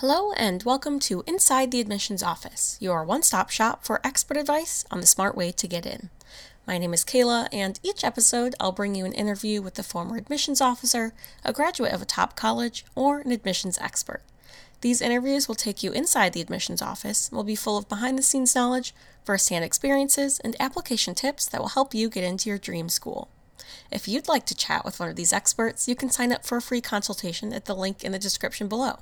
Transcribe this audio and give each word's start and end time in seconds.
Hello, 0.00 0.30
and 0.34 0.62
welcome 0.62 1.00
to 1.00 1.24
Inside 1.26 1.72
the 1.72 1.80
Admissions 1.80 2.22
Office, 2.22 2.76
your 2.78 3.02
one 3.02 3.24
stop 3.24 3.50
shop 3.50 3.84
for 3.84 4.00
expert 4.06 4.36
advice 4.36 4.84
on 4.92 5.00
the 5.00 5.08
smart 5.08 5.36
way 5.36 5.50
to 5.50 5.66
get 5.66 5.84
in. 5.84 6.10
My 6.68 6.78
name 6.78 6.94
is 6.94 7.04
Kayla, 7.04 7.48
and 7.50 7.80
each 7.82 8.04
episode 8.04 8.54
I'll 8.60 8.70
bring 8.70 8.94
you 8.94 9.04
an 9.04 9.12
interview 9.12 9.60
with 9.60 9.76
a 9.76 9.82
former 9.82 10.16
admissions 10.16 10.60
officer, 10.60 11.14
a 11.44 11.52
graduate 11.52 11.92
of 11.92 12.00
a 12.00 12.04
top 12.04 12.36
college, 12.36 12.84
or 12.94 13.18
an 13.18 13.32
admissions 13.32 13.76
expert. 13.78 14.22
These 14.82 15.00
interviews 15.00 15.48
will 15.48 15.56
take 15.56 15.82
you 15.82 15.90
inside 15.90 16.32
the 16.32 16.42
admissions 16.42 16.80
office 16.80 17.28
and 17.28 17.36
will 17.36 17.42
be 17.42 17.56
full 17.56 17.76
of 17.76 17.88
behind 17.88 18.16
the 18.16 18.22
scenes 18.22 18.54
knowledge, 18.54 18.94
first 19.24 19.48
hand 19.48 19.64
experiences, 19.64 20.38
and 20.44 20.54
application 20.60 21.16
tips 21.16 21.44
that 21.46 21.60
will 21.60 21.70
help 21.70 21.92
you 21.92 22.08
get 22.08 22.22
into 22.22 22.48
your 22.48 22.58
dream 22.58 22.88
school. 22.88 23.30
If 23.90 24.06
you'd 24.06 24.28
like 24.28 24.46
to 24.46 24.54
chat 24.54 24.84
with 24.84 25.00
one 25.00 25.08
of 25.08 25.16
these 25.16 25.32
experts, 25.32 25.88
you 25.88 25.96
can 25.96 26.08
sign 26.08 26.30
up 26.30 26.46
for 26.46 26.58
a 26.58 26.62
free 26.62 26.80
consultation 26.80 27.52
at 27.52 27.64
the 27.64 27.74
link 27.74 28.04
in 28.04 28.12
the 28.12 28.20
description 28.20 28.68
below. 28.68 29.00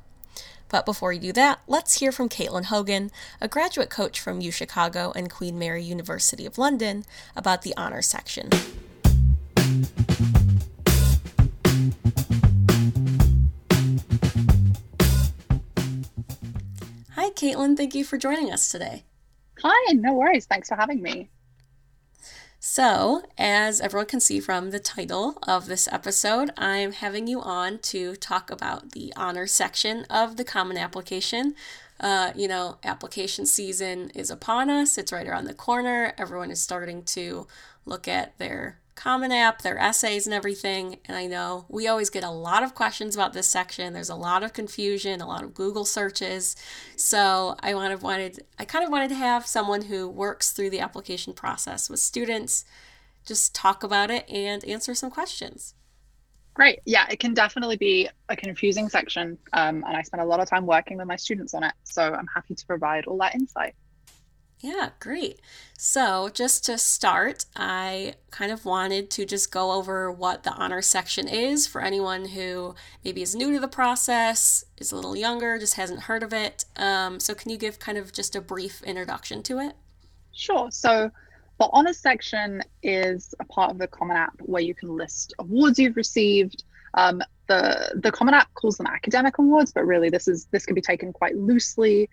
But 0.68 0.84
before 0.84 1.12
you 1.12 1.20
do 1.20 1.32
that, 1.34 1.60
let's 1.66 2.00
hear 2.00 2.10
from 2.10 2.28
Caitlin 2.28 2.64
Hogan, 2.64 3.10
a 3.40 3.48
graduate 3.48 3.90
coach 3.90 4.18
from 4.18 4.40
UChicago 4.40 5.14
and 5.14 5.30
Queen 5.30 5.58
Mary 5.58 5.82
University 5.82 6.44
of 6.44 6.58
London, 6.58 7.04
about 7.36 7.62
the 7.62 7.74
honor 7.76 8.02
section. 8.02 8.50
Hi, 17.12 17.30
Caitlin. 17.30 17.76
Thank 17.76 17.94
you 17.94 18.04
for 18.04 18.18
joining 18.18 18.52
us 18.52 18.68
today. 18.68 19.04
Hi, 19.62 19.92
no 19.94 20.12
worries. 20.12 20.46
Thanks 20.46 20.68
for 20.68 20.74
having 20.76 21.00
me. 21.00 21.30
So, 22.68 23.22
as 23.38 23.80
everyone 23.80 24.06
can 24.06 24.18
see 24.18 24.40
from 24.40 24.72
the 24.72 24.80
title 24.80 25.38
of 25.46 25.66
this 25.66 25.86
episode, 25.92 26.50
I'm 26.56 26.90
having 26.90 27.28
you 27.28 27.40
on 27.40 27.78
to 27.82 28.16
talk 28.16 28.50
about 28.50 28.90
the 28.90 29.12
honor 29.14 29.46
section 29.46 30.04
of 30.10 30.36
the 30.36 30.42
Common 30.42 30.76
Application. 30.76 31.54
Uh, 32.00 32.32
you 32.34 32.48
know, 32.48 32.78
application 32.82 33.46
season 33.46 34.10
is 34.16 34.32
upon 34.32 34.68
us, 34.68 34.98
it's 34.98 35.12
right 35.12 35.28
around 35.28 35.44
the 35.44 35.54
corner. 35.54 36.12
Everyone 36.18 36.50
is 36.50 36.60
starting 36.60 37.04
to 37.04 37.46
look 37.84 38.08
at 38.08 38.36
their 38.38 38.80
Common 38.96 39.30
App, 39.30 39.62
their 39.62 39.78
essays, 39.78 40.26
and 40.26 40.34
everything. 40.34 40.98
And 41.04 41.16
I 41.16 41.26
know 41.26 41.66
we 41.68 41.86
always 41.86 42.10
get 42.10 42.24
a 42.24 42.30
lot 42.30 42.64
of 42.64 42.74
questions 42.74 43.14
about 43.14 43.34
this 43.34 43.46
section. 43.46 43.92
There's 43.92 44.08
a 44.08 44.16
lot 44.16 44.42
of 44.42 44.52
confusion, 44.52 45.20
a 45.20 45.28
lot 45.28 45.44
of 45.44 45.54
Google 45.54 45.84
searches. 45.84 46.56
So 46.96 47.54
I 47.60 47.74
wanted, 47.74 48.02
wanted 48.02 48.44
I 48.58 48.64
kind 48.64 48.84
of 48.84 48.90
wanted 48.90 49.10
to 49.10 49.14
have 49.14 49.46
someone 49.46 49.82
who 49.82 50.08
works 50.08 50.50
through 50.50 50.70
the 50.70 50.80
application 50.80 51.34
process 51.34 51.88
with 51.88 52.00
students 52.00 52.64
just 53.24 53.54
talk 53.54 53.82
about 53.82 54.10
it 54.10 54.28
and 54.30 54.64
answer 54.64 54.94
some 54.94 55.10
questions. 55.10 55.74
Great. 56.54 56.80
Yeah, 56.86 57.06
it 57.10 57.20
can 57.20 57.34
definitely 57.34 57.76
be 57.76 58.08
a 58.30 58.36
confusing 58.36 58.88
section. 58.88 59.36
Um, 59.52 59.84
and 59.86 59.94
I 59.96 60.00
spend 60.02 60.22
a 60.22 60.24
lot 60.24 60.40
of 60.40 60.48
time 60.48 60.64
working 60.64 60.96
with 60.96 61.06
my 61.06 61.16
students 61.16 61.52
on 61.52 61.64
it. 61.64 61.74
So 61.84 62.02
I'm 62.02 62.26
happy 62.34 62.54
to 62.54 62.66
provide 62.66 63.04
all 63.04 63.18
that 63.18 63.34
insight. 63.34 63.74
Yeah, 64.60 64.90
great. 65.00 65.40
So, 65.78 66.30
just 66.32 66.64
to 66.64 66.78
start, 66.78 67.44
I 67.54 68.14
kind 68.30 68.50
of 68.50 68.64
wanted 68.64 69.10
to 69.10 69.26
just 69.26 69.52
go 69.52 69.72
over 69.72 70.10
what 70.10 70.44
the 70.44 70.52
honor 70.52 70.80
section 70.80 71.28
is 71.28 71.66
for 71.66 71.82
anyone 71.82 72.28
who 72.28 72.74
maybe 73.04 73.20
is 73.20 73.34
new 73.34 73.52
to 73.52 73.60
the 73.60 73.68
process, 73.68 74.64
is 74.78 74.92
a 74.92 74.96
little 74.96 75.14
younger, 75.14 75.58
just 75.58 75.74
hasn't 75.74 76.04
heard 76.04 76.22
of 76.22 76.32
it. 76.32 76.64
Um, 76.76 77.20
so, 77.20 77.34
can 77.34 77.50
you 77.50 77.58
give 77.58 77.78
kind 77.78 77.98
of 77.98 78.12
just 78.14 78.34
a 78.34 78.40
brief 78.40 78.82
introduction 78.82 79.42
to 79.44 79.58
it? 79.58 79.74
Sure. 80.32 80.70
So, 80.70 81.10
the 81.58 81.68
honor 81.72 81.92
section 81.92 82.62
is 82.82 83.34
a 83.40 83.44
part 83.44 83.70
of 83.70 83.78
the 83.78 83.86
Common 83.86 84.16
App 84.16 84.38
where 84.40 84.62
you 84.62 84.74
can 84.74 84.96
list 84.96 85.34
awards 85.38 85.78
you've 85.78 85.96
received. 85.96 86.64
Um, 86.94 87.22
the 87.46 87.92
the 88.02 88.10
Common 88.10 88.32
App 88.32 88.52
calls 88.54 88.78
them 88.78 88.86
academic 88.86 89.36
awards, 89.38 89.70
but 89.72 89.84
really 89.86 90.08
this 90.08 90.28
is 90.28 90.46
this 90.46 90.64
can 90.64 90.74
be 90.74 90.80
taken 90.80 91.12
quite 91.12 91.36
loosely. 91.36 92.08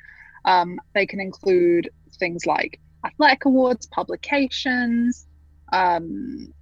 Um, 0.46 0.80
they 0.94 1.06
can 1.06 1.22
include 1.22 1.90
things 2.24 2.46
like 2.46 2.80
athletic 3.06 3.44
awards, 3.44 3.86
publications, 3.88 5.28
um, 5.74 6.54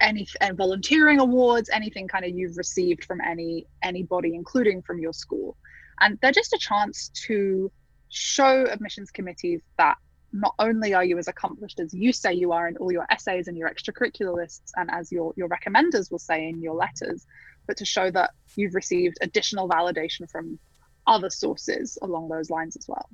any 0.00 0.26
and 0.40 0.56
volunteering 0.56 1.18
awards, 1.20 1.68
anything 1.70 2.08
kind 2.08 2.24
of 2.24 2.30
you've 2.30 2.56
received 2.56 3.04
from 3.04 3.20
any 3.20 3.66
anybody, 3.82 4.34
including 4.34 4.80
from 4.82 4.98
your 4.98 5.12
school, 5.12 5.56
and 6.00 6.18
they're 6.20 6.38
just 6.42 6.54
a 6.54 6.58
chance 6.58 7.10
to 7.26 7.70
show 8.08 8.64
admissions 8.64 9.10
committees 9.10 9.60
that 9.76 9.96
not 10.32 10.54
only 10.58 10.94
are 10.94 11.04
you 11.04 11.18
as 11.18 11.28
accomplished 11.28 11.80
as 11.80 11.92
you 11.92 12.12
say 12.12 12.32
you 12.32 12.52
are 12.52 12.68
in 12.68 12.76
all 12.78 12.92
your 12.92 13.06
essays 13.10 13.48
and 13.48 13.56
your 13.56 13.70
extracurricular 13.70 14.34
lists 14.34 14.72
and 14.76 14.90
as 14.90 15.10
your 15.10 15.32
your 15.36 15.48
recommenders 15.48 16.10
will 16.10 16.18
say 16.18 16.48
in 16.48 16.60
your 16.62 16.74
letters 16.74 17.26
but 17.66 17.76
to 17.78 17.84
show 17.84 18.10
that 18.10 18.30
you've 18.56 18.74
received 18.74 19.16
additional 19.22 19.68
validation 19.68 20.30
from 20.30 20.58
other 21.06 21.30
sources 21.30 21.98
along 22.02 22.28
those 22.28 22.50
lines 22.50 22.76
as 22.76 22.86
well 22.86 23.08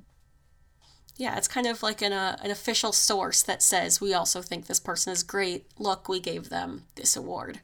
yeah, 1.16 1.36
it's 1.36 1.48
kind 1.48 1.66
of 1.66 1.82
like 1.82 2.02
an, 2.02 2.12
uh, 2.12 2.36
an 2.42 2.50
official 2.50 2.92
source 2.92 3.42
that 3.42 3.62
says 3.62 4.00
we 4.00 4.12
also 4.14 4.42
think 4.42 4.66
this 4.66 4.80
person 4.80 5.12
is 5.12 5.22
great. 5.22 5.66
Look, 5.78 6.08
we 6.08 6.20
gave 6.20 6.48
them 6.48 6.84
this 6.96 7.16
award. 7.16 7.60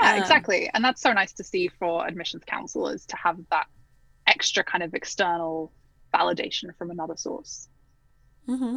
Yeah, 0.00 0.14
um, 0.14 0.18
exactly. 0.20 0.70
And 0.74 0.84
that's 0.84 1.00
so 1.00 1.12
nice 1.12 1.32
to 1.34 1.44
see 1.44 1.68
for 1.68 2.06
admissions 2.06 2.42
counselors 2.46 3.06
to 3.06 3.16
have 3.16 3.38
that 3.50 3.66
extra 4.26 4.64
kind 4.64 4.82
of 4.82 4.94
external 4.94 5.72
validation 6.12 6.74
from 6.76 6.90
another 6.90 7.16
source. 7.16 7.68
Mm-hmm. 8.48 8.76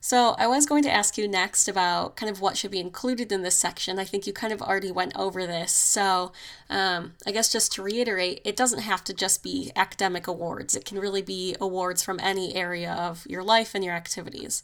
So 0.00 0.34
I 0.38 0.46
was 0.46 0.66
going 0.66 0.82
to 0.84 0.92
ask 0.92 1.16
you 1.18 1.26
next 1.26 1.68
about 1.68 2.16
kind 2.16 2.30
of 2.30 2.40
what 2.40 2.56
should 2.56 2.70
be 2.70 2.80
included 2.80 3.32
in 3.32 3.42
this 3.42 3.56
section. 3.56 3.98
I 3.98 4.04
think 4.04 4.26
you 4.26 4.32
kind 4.32 4.52
of 4.52 4.62
already 4.62 4.90
went 4.90 5.16
over 5.16 5.46
this. 5.46 5.72
So 5.72 6.32
um, 6.70 7.14
I 7.26 7.32
guess 7.32 7.50
just 7.50 7.72
to 7.72 7.82
reiterate, 7.82 8.40
it 8.44 8.56
doesn't 8.56 8.80
have 8.80 9.04
to 9.04 9.14
just 9.14 9.42
be 9.42 9.72
academic 9.74 10.26
awards. 10.26 10.74
It 10.74 10.84
can 10.84 10.98
really 10.98 11.22
be 11.22 11.56
awards 11.60 12.02
from 12.02 12.20
any 12.20 12.54
area 12.54 12.92
of 12.92 13.26
your 13.26 13.42
life 13.42 13.74
and 13.74 13.84
your 13.84 13.94
activities. 13.94 14.62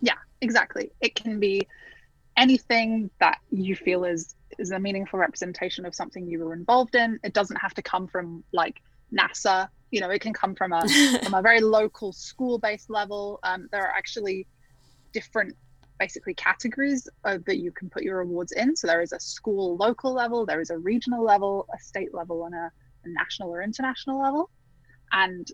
Yeah, 0.00 0.18
exactly. 0.40 0.90
It 1.00 1.14
can 1.14 1.38
be 1.38 1.66
anything 2.36 3.10
that 3.20 3.38
you 3.50 3.76
feel 3.76 4.04
is 4.04 4.34
is 4.58 4.70
a 4.70 4.78
meaningful 4.78 5.18
representation 5.18 5.86
of 5.86 5.94
something 5.94 6.26
you 6.26 6.44
were 6.44 6.52
involved 6.52 6.94
in. 6.94 7.18
It 7.24 7.32
doesn't 7.32 7.56
have 7.56 7.72
to 7.74 7.82
come 7.82 8.06
from 8.06 8.44
like 8.52 8.82
NASA 9.16 9.68
you 9.92 10.00
know 10.00 10.10
it 10.10 10.20
can 10.20 10.32
come 10.32 10.56
from 10.56 10.72
a 10.72 10.82
from 11.22 11.34
a 11.34 11.42
very 11.42 11.60
local 11.60 12.12
school 12.12 12.58
based 12.58 12.90
level. 12.90 13.38
Um, 13.44 13.68
there 13.70 13.82
are 13.82 13.94
actually 13.96 14.48
different 15.12 15.54
basically 16.00 16.34
categories 16.34 17.06
uh, 17.24 17.38
that 17.46 17.58
you 17.58 17.70
can 17.70 17.88
put 17.88 18.02
your 18.02 18.20
awards 18.20 18.50
in. 18.52 18.74
So 18.74 18.88
there 18.88 19.02
is 19.02 19.12
a 19.12 19.20
school 19.20 19.76
local 19.76 20.12
level 20.12 20.44
there 20.44 20.60
is 20.60 20.70
a 20.70 20.78
regional 20.78 21.22
level 21.22 21.68
a 21.72 21.78
state 21.78 22.12
level 22.12 22.46
and 22.46 22.54
a, 22.54 22.72
a 23.04 23.08
national 23.08 23.50
or 23.50 23.62
international 23.62 24.20
level. 24.20 24.50
And 25.12 25.46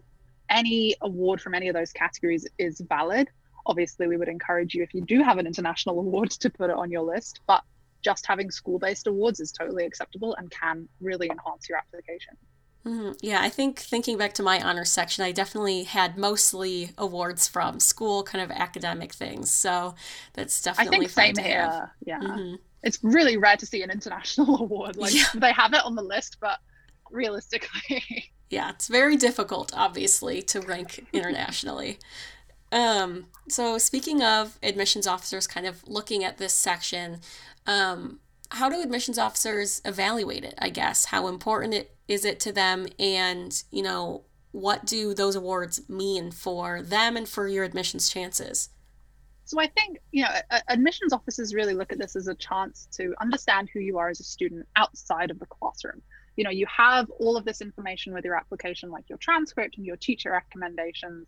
any 0.49 0.95
award 1.03 1.43
from 1.43 1.55
any 1.55 1.69
of 1.69 1.75
those 1.75 1.93
categories 1.93 2.47
is 2.57 2.81
valid. 2.89 3.29
Obviously 3.67 4.07
we 4.07 4.17
would 4.17 4.29
encourage 4.29 4.73
you 4.73 4.83
if 4.85 4.95
you 4.95 5.03
do 5.05 5.23
have 5.23 5.39
an 5.39 5.47
international 5.47 5.99
award 6.05 6.31
to 6.31 6.49
put 6.49 6.71
it 6.71 6.77
on 6.77 6.91
your 6.91 7.03
list. 7.03 7.41
But 7.47 7.63
just 8.03 8.25
having 8.25 8.53
school 8.53 8.79
based 8.79 9.09
awards 9.09 9.41
is 9.41 9.51
totally 9.51 9.85
acceptable 9.85 10.37
and 10.37 10.49
can 10.53 10.89
really 11.01 11.29
enhance 11.29 11.69
your 11.69 11.79
application 11.79 12.37
Mm-hmm. 12.87 13.13
Yeah, 13.21 13.41
I 13.43 13.49
think 13.49 13.81
thinking 13.81 14.17
back 14.17 14.35
to 14.35 14.43
my 14.43 14.61
honors 14.61 14.91
section, 14.91 15.25
I 15.25 15.33
definitely 15.33 15.85
had 15.85 16.17
mostly 16.17 16.93
awards 16.97 17.49
from 17.49 17.81
school, 17.81 18.23
kind 18.23 18.43
of 18.43 18.57
academic 18.57 19.13
things. 19.13 19.53
So 19.53 19.95
that's 20.35 20.63
definitely 20.63 20.97
I 20.97 21.01
think 21.01 21.11
same 21.11 21.45
here. 21.45 21.71
Have. 21.71 21.91
Yeah, 22.05 22.21
mm-hmm. 22.21 22.55
it's 22.83 22.99
really 23.03 23.37
rare 23.37 23.57
to 23.57 23.67
see 23.67 23.83
an 23.83 23.91
international 23.91 24.57
award. 24.63 24.97
Like 24.97 25.15
yeah. 25.15 25.25
they 25.35 25.53
have 25.53 25.75
it 25.75 25.85
on 25.85 25.97
the 25.97 26.03
list, 26.03 26.39
but 26.41 26.61
realistically, 27.11 28.31
yeah, 28.51 28.71
it's 28.71 28.89
very 28.89 29.17
difficult, 29.17 29.73
obviously, 29.77 30.41
to 30.43 30.61
rank 30.61 31.05
internationally. 31.13 31.99
um, 32.73 33.27
so 33.49 33.77
speaking 33.79 34.23
of 34.23 34.59
admissions 34.63 35.07
officers, 35.07 35.47
kind 35.47 35.67
of 35.67 35.87
looking 35.87 36.23
at 36.23 36.39
this 36.39 36.55
section, 36.55 37.21
um, 37.67 38.21
how 38.51 38.71
do 38.71 38.81
admissions 38.81 39.19
officers 39.19 39.83
evaluate 39.85 40.45
it? 40.45 40.55
I 40.59 40.71
guess 40.71 41.07
how 41.07 41.27
important 41.27 41.75
it 41.75 41.91
is 42.09 42.25
it 42.25 42.41
to 42.41 42.53
them? 42.53 42.89
And 42.99 43.63
you 43.71 43.83
know 43.83 44.25
what 44.53 44.87
do 44.87 45.15
those 45.15 45.37
awards 45.37 45.89
mean 45.89 46.31
for 46.31 46.83
them 46.83 47.17
and 47.17 47.29
for 47.29 47.47
your 47.47 47.65
admissions 47.65 48.09
chances? 48.09 48.71
So 49.45 49.59
i 49.59 49.67
think 49.67 49.99
you 50.11 50.25
know 50.25 50.31
admissions 50.69 51.13
officers 51.13 51.55
really 51.55 51.75
look 51.75 51.93
at 51.93 51.99
this 51.99 52.17
as 52.17 52.29
a 52.29 52.35
chance 52.35 52.87
to 52.93 53.15
understand 53.21 53.71
who 53.73 53.81
you 53.81 53.97
are 53.97 54.11
as 54.11 54.21
a 54.21 54.25
student 54.25 54.67
outside 54.77 55.31
of 55.31 55.39
the 55.39 55.47
classroom. 55.47 56.03
You 56.37 56.45
know 56.45 56.51
you 56.51 56.67
have 56.67 57.11
all 57.19 57.37
of 57.37 57.45
this 57.45 57.61
information 57.61 58.15
with 58.15 58.25
your 58.25 58.37
application 58.37 58.91
like 58.91 59.09
your 59.09 59.19
transcript 59.19 59.77
and 59.77 59.87
your 59.87 59.97
teacher 59.97 60.33
recommendations 60.33 61.27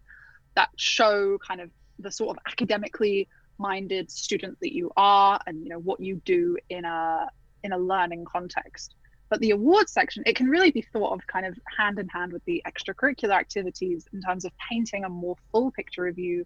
that 0.54 0.70
show 0.76 1.38
kind 1.38 1.60
of 1.60 1.70
the 1.98 2.10
sort 2.10 2.36
of 2.36 2.42
academically 2.46 3.28
minded 3.58 4.10
student 4.10 4.58
that 4.60 4.74
you 4.74 4.90
are 4.96 5.40
and 5.46 5.62
you 5.62 5.68
know 5.68 5.78
what 5.78 6.00
you 6.00 6.16
do 6.24 6.56
in 6.70 6.84
a 6.84 7.28
in 7.62 7.72
a 7.72 7.78
learning 7.78 8.24
context 8.24 8.94
but 9.30 9.40
the 9.40 9.52
awards 9.52 9.92
section, 9.92 10.24
it 10.26 10.34
can 10.34 10.48
really 10.48 10.72
be 10.72 10.82
thought 10.82 11.12
of 11.12 11.26
kind 11.28 11.46
of 11.46 11.56
hand 11.78 11.98
in 12.00 12.08
hand 12.08 12.32
with 12.32 12.44
the 12.44 12.62
extracurricular 12.66 13.30
activities 13.30 14.06
in 14.12 14.20
terms 14.20 14.44
of 14.44 14.52
painting 14.70 15.04
a 15.04 15.08
more 15.08 15.36
full 15.52 15.70
picture 15.70 16.06
of 16.08 16.18
you 16.18 16.44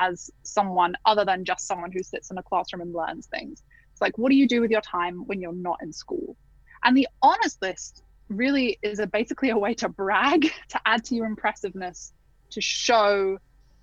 as 0.00 0.30
someone 0.42 0.94
other 1.04 1.26
than 1.26 1.44
just 1.44 1.66
someone 1.66 1.92
who 1.92 2.02
sits 2.02 2.30
in 2.30 2.38
a 2.38 2.42
classroom 2.42 2.80
and 2.80 2.94
learns 2.94 3.26
things. 3.26 3.62
It's 3.92 4.00
like, 4.00 4.16
what 4.16 4.30
do 4.30 4.36
you 4.36 4.48
do 4.48 4.62
with 4.62 4.70
your 4.70 4.80
time 4.80 5.26
when 5.26 5.42
you're 5.42 5.52
not 5.52 5.78
in 5.82 5.92
school? 5.92 6.34
And 6.82 6.96
the 6.96 7.06
honors 7.22 7.58
list 7.60 8.02
really 8.30 8.78
is 8.82 8.98
a 8.98 9.06
basically 9.06 9.50
a 9.50 9.58
way 9.58 9.74
to 9.74 9.90
brag, 9.90 10.50
to 10.70 10.80
add 10.86 11.04
to 11.04 11.14
your 11.14 11.26
impressiveness, 11.26 12.14
to 12.50 12.62
show 12.62 13.38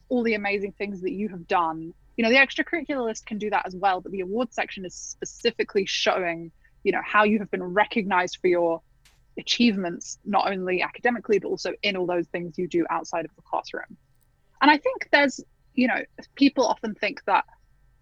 all 0.09 0.23
the 0.23 0.33
amazing 0.33 0.71
things 0.73 1.01
that 1.01 1.11
you 1.11 1.29
have 1.29 1.47
done. 1.47 1.93
You 2.17 2.23
know, 2.23 2.31
the 2.31 2.37
extracurricular 2.37 3.05
list 3.05 3.27
can 3.27 3.37
do 3.37 3.51
that 3.51 3.67
as 3.67 3.75
well, 3.75 4.01
but 4.01 4.11
the 4.11 4.21
award 4.21 4.53
section 4.53 4.85
is 4.85 4.95
specifically 4.95 5.85
showing, 5.85 6.51
you 6.83 6.91
know, 6.91 7.01
how 7.03 7.23
you 7.23 7.39
have 7.39 7.51
been 7.51 7.63
recognized 7.63 8.37
for 8.41 8.47
your 8.47 8.81
achievements, 9.37 10.19
not 10.25 10.51
only 10.51 10.81
academically, 10.81 11.39
but 11.39 11.47
also 11.47 11.73
in 11.81 11.95
all 11.95 12.05
those 12.05 12.27
things 12.27 12.57
you 12.57 12.67
do 12.67 12.85
outside 12.89 13.25
of 13.25 13.31
the 13.35 13.41
classroom. 13.41 13.97
And 14.61 14.69
I 14.69 14.77
think 14.77 15.09
there's, 15.11 15.39
you 15.73 15.87
know, 15.87 16.01
people 16.35 16.65
often 16.65 16.95
think 16.95 17.23
that 17.25 17.45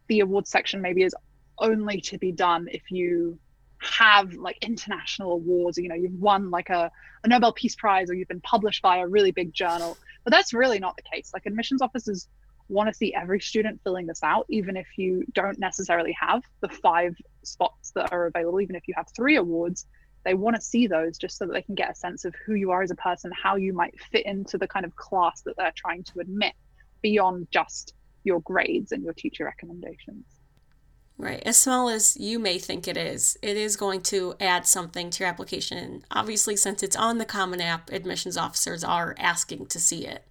the 0.08 0.22
award 0.22 0.48
section 0.48 0.82
maybe 0.82 1.04
is 1.04 1.16
only 1.60 2.02
to 2.02 2.18
be 2.18 2.32
done 2.32 2.68
if 2.72 2.92
you 2.92 3.38
have 3.80 4.34
like 4.34 4.58
international 4.62 5.34
awards 5.34 5.78
you 5.78 5.88
know 5.88 5.96
you've 5.96 6.20
won 6.20 6.50
like 6.50 6.70
a, 6.70 6.90
a 7.24 7.28
nobel 7.28 7.54
peace 7.54 7.76
prize 7.76 8.10
or 8.10 8.16
you've 8.16 8.28
been 8.28 8.42
published 8.42 8.82
by 8.82 8.98
a 8.98 9.08
really 9.08 9.32
big 9.32 9.54
journal 9.54 9.96
but 10.24 10.32
that's 10.32 10.52
really 10.54 10.80
not 10.80 10.96
the 10.96 11.04
case 11.04 11.30
like 11.34 11.46
admissions 11.46 11.82
officers 11.82 12.28
want 12.70 12.88
to 12.88 12.94
see 12.94 13.14
every 13.14 13.40
student 13.40 13.80
filling 13.84 14.06
this 14.06 14.24
out 14.24 14.46
even 14.50 14.76
if 14.76 14.88
you 14.98 15.24
don't 15.34 15.60
necessarily 15.60 16.16
have 16.20 16.42
the 16.62 16.70
five 16.70 17.16
spots 17.44 17.92
that 17.92 18.12
are 18.12 18.28
available 18.28 18.60
even 18.60 18.76
if 18.76 18.88
you 18.88 18.94
have 18.96 19.08
three 19.16 19.36
awards 19.36 19.86
they 20.26 20.34
want 20.34 20.56
to 20.56 20.62
see 20.62 20.88
those 20.88 21.18
just 21.18 21.38
so 21.38 21.46
that 21.46 21.54
they 21.54 21.62
can 21.62 21.76
get 21.76 21.92
a 21.92 21.96
sense 21.96 22.26
of 22.26 22.36
who 22.46 22.54
you 22.54 22.72
are 22.72 22.82
as 22.82 22.92
a 22.92 22.96
person 22.96 23.32
how 23.32 23.56
you 23.56 23.74
might 23.74 23.98
fit 24.12 24.26
into 24.26 24.58
the 24.58 24.68
kind 24.68 24.86
of 24.86 24.96
class 24.96 25.42
that 25.42 25.56
they're 25.58 25.74
trying 25.76 26.04
to 26.04 26.20
admit 26.20 26.54
beyond 27.02 27.48
just 27.52 27.94
your 28.24 28.42
grades 28.42 28.92
and 28.92 29.04
your 29.04 29.14
teacher 29.14 29.46
recommendations 29.46 30.26
Right. 31.20 31.42
As 31.48 31.58
small 31.58 31.90
as 31.90 32.16
you 32.16 32.38
may 32.38 32.60
think 32.60 32.88
it 32.88 32.96
is, 32.96 33.40
it 33.42 33.58
is 33.58 33.76
going 33.76 34.02
to 34.04 34.36
add 34.40 34.68
something 34.68 35.10
to 35.10 35.24
your 35.24 35.30
application. 35.30 36.06
Obviously, 36.12 36.56
since 36.56 36.84
it's 36.84 36.96
on 36.96 37.18
the 37.18 37.26
Common 37.26 37.60
App, 37.60 37.92
admissions 37.92 38.38
officers 38.38 38.84
are 38.84 39.16
asking 39.18 39.66
to 39.68 39.80
see 39.80 40.06
it. 40.06 40.24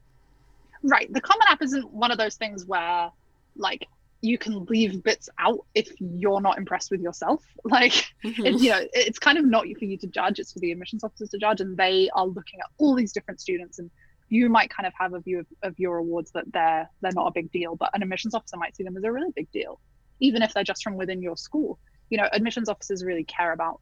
Right. 0.83 1.13
The 1.13 1.21
Common 1.21 1.47
App 1.49 1.63
isn't 1.63 1.93
one 1.93 2.11
of 2.11 2.19
those 2.19 2.37
things 2.37 2.65
where, 2.65 3.11
like, 3.57 3.87
you 4.23 4.39
can 4.39 4.65
leave 4.65 5.03
bits 5.03 5.29
out 5.39 5.65
if 5.75 5.91
you're 6.01 6.41
not 6.41 6.59
impressed 6.59 6.91
with 6.91 7.01
yourself. 7.01 7.43
Like, 7.65 8.07
mm-hmm. 8.25 8.47
it, 8.47 8.61
you 8.61 8.71
know, 8.71 8.81
it's 8.93 9.19
kind 9.19 9.39
of 9.39 9.45
not 9.45 9.65
for 9.79 9.85
you 9.85 9.99
to 9.99 10.07
judge; 10.07 10.39
it's 10.39 10.53
for 10.53 10.61
the 10.61 10.71
admissions 10.71 11.03
officers 11.03 11.31
to 11.31 11.39
judge, 11.39 11.61
and 11.61 11.77
they 11.77 12.09
are 12.15 12.27
looking 12.27 12.61
at 12.61 12.67
all 12.79 12.95
these 12.95 13.13
different 13.13 13.41
students 13.41 13.79
and 13.79 13.91
you 14.29 14.49
might 14.49 14.71
kind 14.71 14.89
of 14.89 14.93
have 14.99 15.15
a 15.15 15.21
view 15.21 15.39
of, 15.41 15.47
of 15.63 15.79
your 15.79 15.99
awards 15.99 16.33
that 16.33 16.45
they're 16.53 16.89
they're 17.01 17.13
not 17.13 17.29
a 17.29 17.31
big 17.31 17.51
deal 17.53 17.77
but 17.77 17.91
an 17.95 18.03
admissions 18.03 18.35
officer 18.35 18.57
might 18.57 18.75
see 18.75 18.83
them 18.83 18.97
as 18.97 19.05
a 19.05 19.13
really 19.13 19.31
big 19.37 19.49
deal 19.53 19.79
even 20.21 20.43
if 20.43 20.55
they're 20.55 20.65
just 20.65 20.83
from 20.83 20.97
within 20.97 21.23
your 21.23 21.37
school. 21.37 21.79
You 22.11 22.19
know, 22.19 22.29
admissions 22.33 22.69
officers 22.69 23.05
really 23.05 23.25
care 23.25 23.53
about 23.53 23.81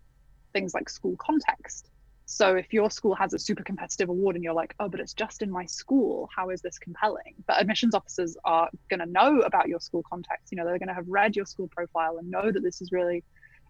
things 0.52 0.75
like 0.75 0.88
school 0.88 1.17
context. 1.19 1.90
So 2.26 2.56
if 2.56 2.73
your 2.73 2.91
school 2.91 3.15
has 3.15 3.35
a 3.35 3.38
super 3.38 3.62
competitive 3.62 4.09
award 4.09 4.35
and 4.35 4.43
you're 4.43 4.55
like, 4.55 4.75
oh, 4.81 4.88
but 4.88 4.99
it's 4.99 5.12
just 5.12 5.43
in 5.43 5.50
my 5.50 5.67
school, 5.67 6.29
how 6.35 6.50
is 6.50 6.62
this 6.62 6.79
compelling? 6.79 7.35
But 7.47 7.61
admissions 7.61 7.94
officers 7.94 8.37
are 8.44 8.71
going 8.88 9.00
to 9.00 9.06
know 9.06 9.41
about 9.41 9.69
your 9.69 9.81
school 9.81 10.03
context. 10.09 10.50
You 10.50 10.56
know, 10.56 10.65
they're 10.65 10.79
going 10.79 10.88
to 10.88 10.94
have 10.94 11.06
read 11.06 11.37
your 11.37 11.44
school 11.44 11.69
profile 11.69 12.17
and 12.19 12.31
know 12.31 12.50
that 12.50 12.62
this 12.62 12.81
is 12.81 12.93
really, 12.93 13.23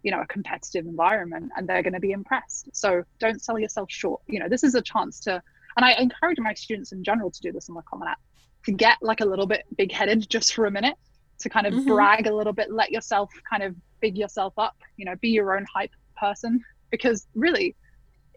you 0.05 0.12
know, 0.12 0.21
a 0.21 0.27
competitive 0.27 0.87
environment 0.87 1.51
and 1.56 1.69
they're 1.69 1.83
going 1.83 1.95
to 1.95 2.01
be 2.01 2.12
impressed. 2.12 2.69
So 2.73 3.03
don't 3.19 3.43
sell 3.43 3.59
yourself 3.59 3.91
short. 3.91 4.23
You 4.29 4.39
know, 4.39 4.49
this 4.49 4.62
is 4.62 4.77
a 4.77 4.83
chance 4.83 5.19
to, 5.21 5.43
and 5.77 5.85
I 5.85 5.93
encourage 5.95 6.39
my 6.39 6.55
students 6.55 6.93
in 6.93 7.03
general 7.03 7.33
to 7.33 7.41
do 7.41 7.51
this 7.51 7.69
on 7.69 7.75
the 7.75 7.83
Common 7.83 8.06
App, 8.06 8.21
to 8.67 8.73
get 8.73 8.99
like 9.03 9.21
a 9.21 9.27
little 9.27 9.47
bit 9.47 9.65
big 9.77 9.91
headed 9.91 10.29
just 10.31 10.55
for 10.55 10.67
a 10.67 10.71
minute 10.71 10.95
to 11.41 11.49
kind 11.49 11.67
of 11.67 11.75
mm-hmm. 11.75 11.89
brag 11.89 12.29
a 12.29 12.35
little 12.35 12.53
bit, 12.53 12.71
let 12.71 12.93
yourself 12.93 13.31
kind 13.51 13.65
of 13.65 13.75
big 14.01 14.17
yourself 14.17 14.55
up, 14.59 14.77
you 14.97 15.05
know, 15.05 15.17
be 15.17 15.31
your 15.31 15.56
own 15.56 15.67
hype 15.75 15.91
person. 16.17 16.62
Because 16.91 17.27
really, 17.35 17.75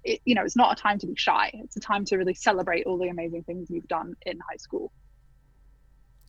it, 0.07 0.21
you 0.25 0.33
know, 0.33 0.43
it's 0.43 0.55
not 0.55 0.77
a 0.77 0.81
time 0.81 0.97
to 0.99 1.07
be 1.07 1.15
shy. 1.15 1.51
It's 1.53 1.75
a 1.75 1.81
time 1.81 2.05
to 2.05 2.17
really 2.17 2.33
celebrate 2.33 2.85
all 2.85 2.97
the 2.97 3.09
amazing 3.09 3.43
things 3.43 3.69
you've 3.69 3.87
done 3.87 4.15
in 4.25 4.39
high 4.49 4.57
school. 4.57 4.91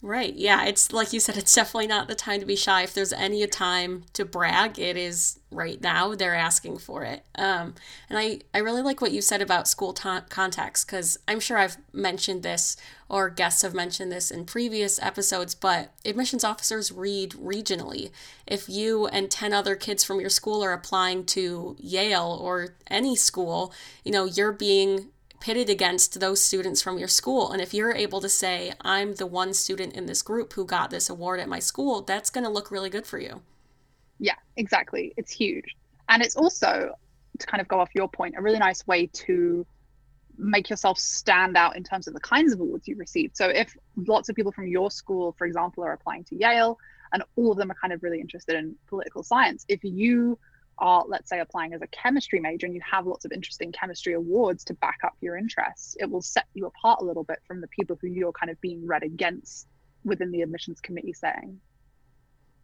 Right. 0.01 0.33
Yeah. 0.37 0.65
It's 0.65 0.93
like 0.93 1.13
you 1.13 1.19
said, 1.19 1.37
it's 1.37 1.53
definitely 1.53 1.89
not 1.89 2.07
the 2.07 2.15
time 2.15 2.39
to 2.39 2.47
be 2.47 2.55
shy. 2.55 2.83
If 2.83 2.95
there's 2.95 3.13
any 3.13 3.45
time 3.49 4.05
to 4.13 4.25
brag, 4.25 4.79
it 4.79 4.97
is 4.97 5.41
right 5.51 5.81
now. 5.81 6.15
They're 6.15 6.37
asking 6.37 6.79
for 6.79 7.03
it. 7.03 7.25
Um, 7.35 7.75
and 8.09 8.17
I, 8.17 8.41
I 8.55 8.59
really 8.59 8.83
like 8.83 9.01
what 9.01 9.11
you 9.11 9.21
said 9.21 9.43
about 9.43 9.67
school 9.67 9.93
ta- 9.93 10.25
context 10.29 10.87
because 10.87 11.19
I'm 11.27 11.41
sure 11.41 11.59
I've 11.59 11.79
mentioned 11.93 12.45
this 12.45 12.77
or 13.09 13.29
guests 13.29 13.63
have 13.63 13.75
mentioned 13.75 14.13
this 14.13 14.31
in 14.31 14.45
previous 14.45 15.03
episodes, 15.03 15.57
but 15.57 15.93
admissions 16.05 16.45
officers 16.45 16.93
read 16.93 17.33
regionally. 17.33 18.13
If 18.47 18.69
you 18.69 19.09
and 19.09 19.29
10 19.29 19.53
other 19.53 19.75
kids 19.75 20.05
from 20.05 20.21
your 20.21 20.31
school 20.31 20.63
are 20.63 20.73
applying 20.73 21.25
to 21.27 21.75
Yale 21.81 22.39
or 22.41 22.77
any 22.87 23.17
school, 23.17 23.73
you 24.05 24.13
know, 24.13 24.27
you're 24.27 24.53
being 24.53 25.09
pitted 25.41 25.71
against 25.71 26.21
those 26.21 26.43
students 26.43 26.83
from 26.83 26.99
your 26.99 27.09
school. 27.09 27.53
And 27.53 27.61
if 27.63 27.73
you're 27.73 27.93
able 27.93 28.21
to 28.21 28.29
say, 28.29 28.73
I'm 28.81 29.15
the 29.15 29.27
one 29.27 29.55
student 29.55 29.95
in 29.95 30.07
this 30.07 30.23
group 30.23 30.53
who 30.55 30.65
got 30.65 30.91
this 30.91 31.09
award 31.09 31.41
at 31.41 31.49
my 31.49 31.59
school, 31.59 32.03
that's 32.03 32.31
going 32.31 32.45
to 32.45 32.51
look 32.51 32.71
really 32.71 32.91
good 32.91 33.07
for 33.07 33.19
you. 33.19 33.43
Yeah, 34.19 34.35
exactly. 34.57 35.15
It's 35.17 35.31
huge. 35.31 35.77
And 36.09 36.23
it's 36.23 36.37
also, 36.37 36.95
to 37.39 37.47
kind 37.47 37.61
of 37.61 37.69
go 37.69 37.81
off 37.81 37.91
your 37.95 38.09
point, 38.09 38.35
a 38.37 38.43
really 38.43 38.59
nice 38.59 38.87
way 38.87 39.07
to 39.07 39.67
make 40.37 40.71
yourself 40.71 40.99
stand 40.99 41.57
out 41.57 41.77
in 41.77 41.83
terms 41.83 42.07
of 42.07 42.15
the 42.15 42.21
kinds 42.21 42.53
of 42.53 42.61
awards 42.61 42.87
you 42.87 42.97
received. 42.97 43.37
So 43.37 43.49
if 43.49 43.77
lots 43.97 44.29
of 44.29 44.37
people 44.37 44.53
from 44.53 44.69
your 44.69 44.91
school, 44.91 45.35
for 45.37 45.47
example, 45.47 45.85
are 45.85 45.93
applying 45.93 46.25
to 46.25 46.37
Yale 46.37 46.79
and 47.13 47.23
all 47.37 47.53
of 47.53 47.59
them 47.59 47.71
are 47.71 47.77
kind 47.81 47.93
of 47.93 48.03
really 48.03 48.21
interested 48.21 48.57
in 48.57 48.75
political 48.89 49.23
science, 49.23 49.65
if 49.69 49.81
you 49.83 50.39
are, 50.79 51.05
let's 51.09 51.29
say, 51.29 51.41
applying 51.41 51.75
as 51.75 51.83
a 51.83 51.87
chemistry 51.89 52.41
major 52.41 52.67
and 52.67 52.75
you 52.75 52.81
have 52.89 53.07
lots 53.07 53.25
of 53.25 53.33
interesting 53.33 53.73
chemistry 53.73 54.15
awards 54.15 54.65
to 54.65 54.75
back 54.75 54.99
up 55.05 55.15
your 55.21 55.37
interests, 55.37 55.97
it 56.01 56.11
will 56.11 56.23
set 56.23 56.47
you 56.55 56.67
apart 56.67 57.01
a 57.01 57.05
little 57.05 57.25
bit 57.25 57.39
from 57.47 57.61
the 57.61 57.69
people 57.69 57.99
who 58.01 58.09
you're 58.09 58.33
kind 58.33 58.51
of 58.51 58.61
being 58.61 58.87
read 58.87 59.03
against 59.03 59.67
within 60.05 60.31
the 60.31 60.43
admissions 60.43 60.81
committee 60.81 61.13
setting. 61.13 61.61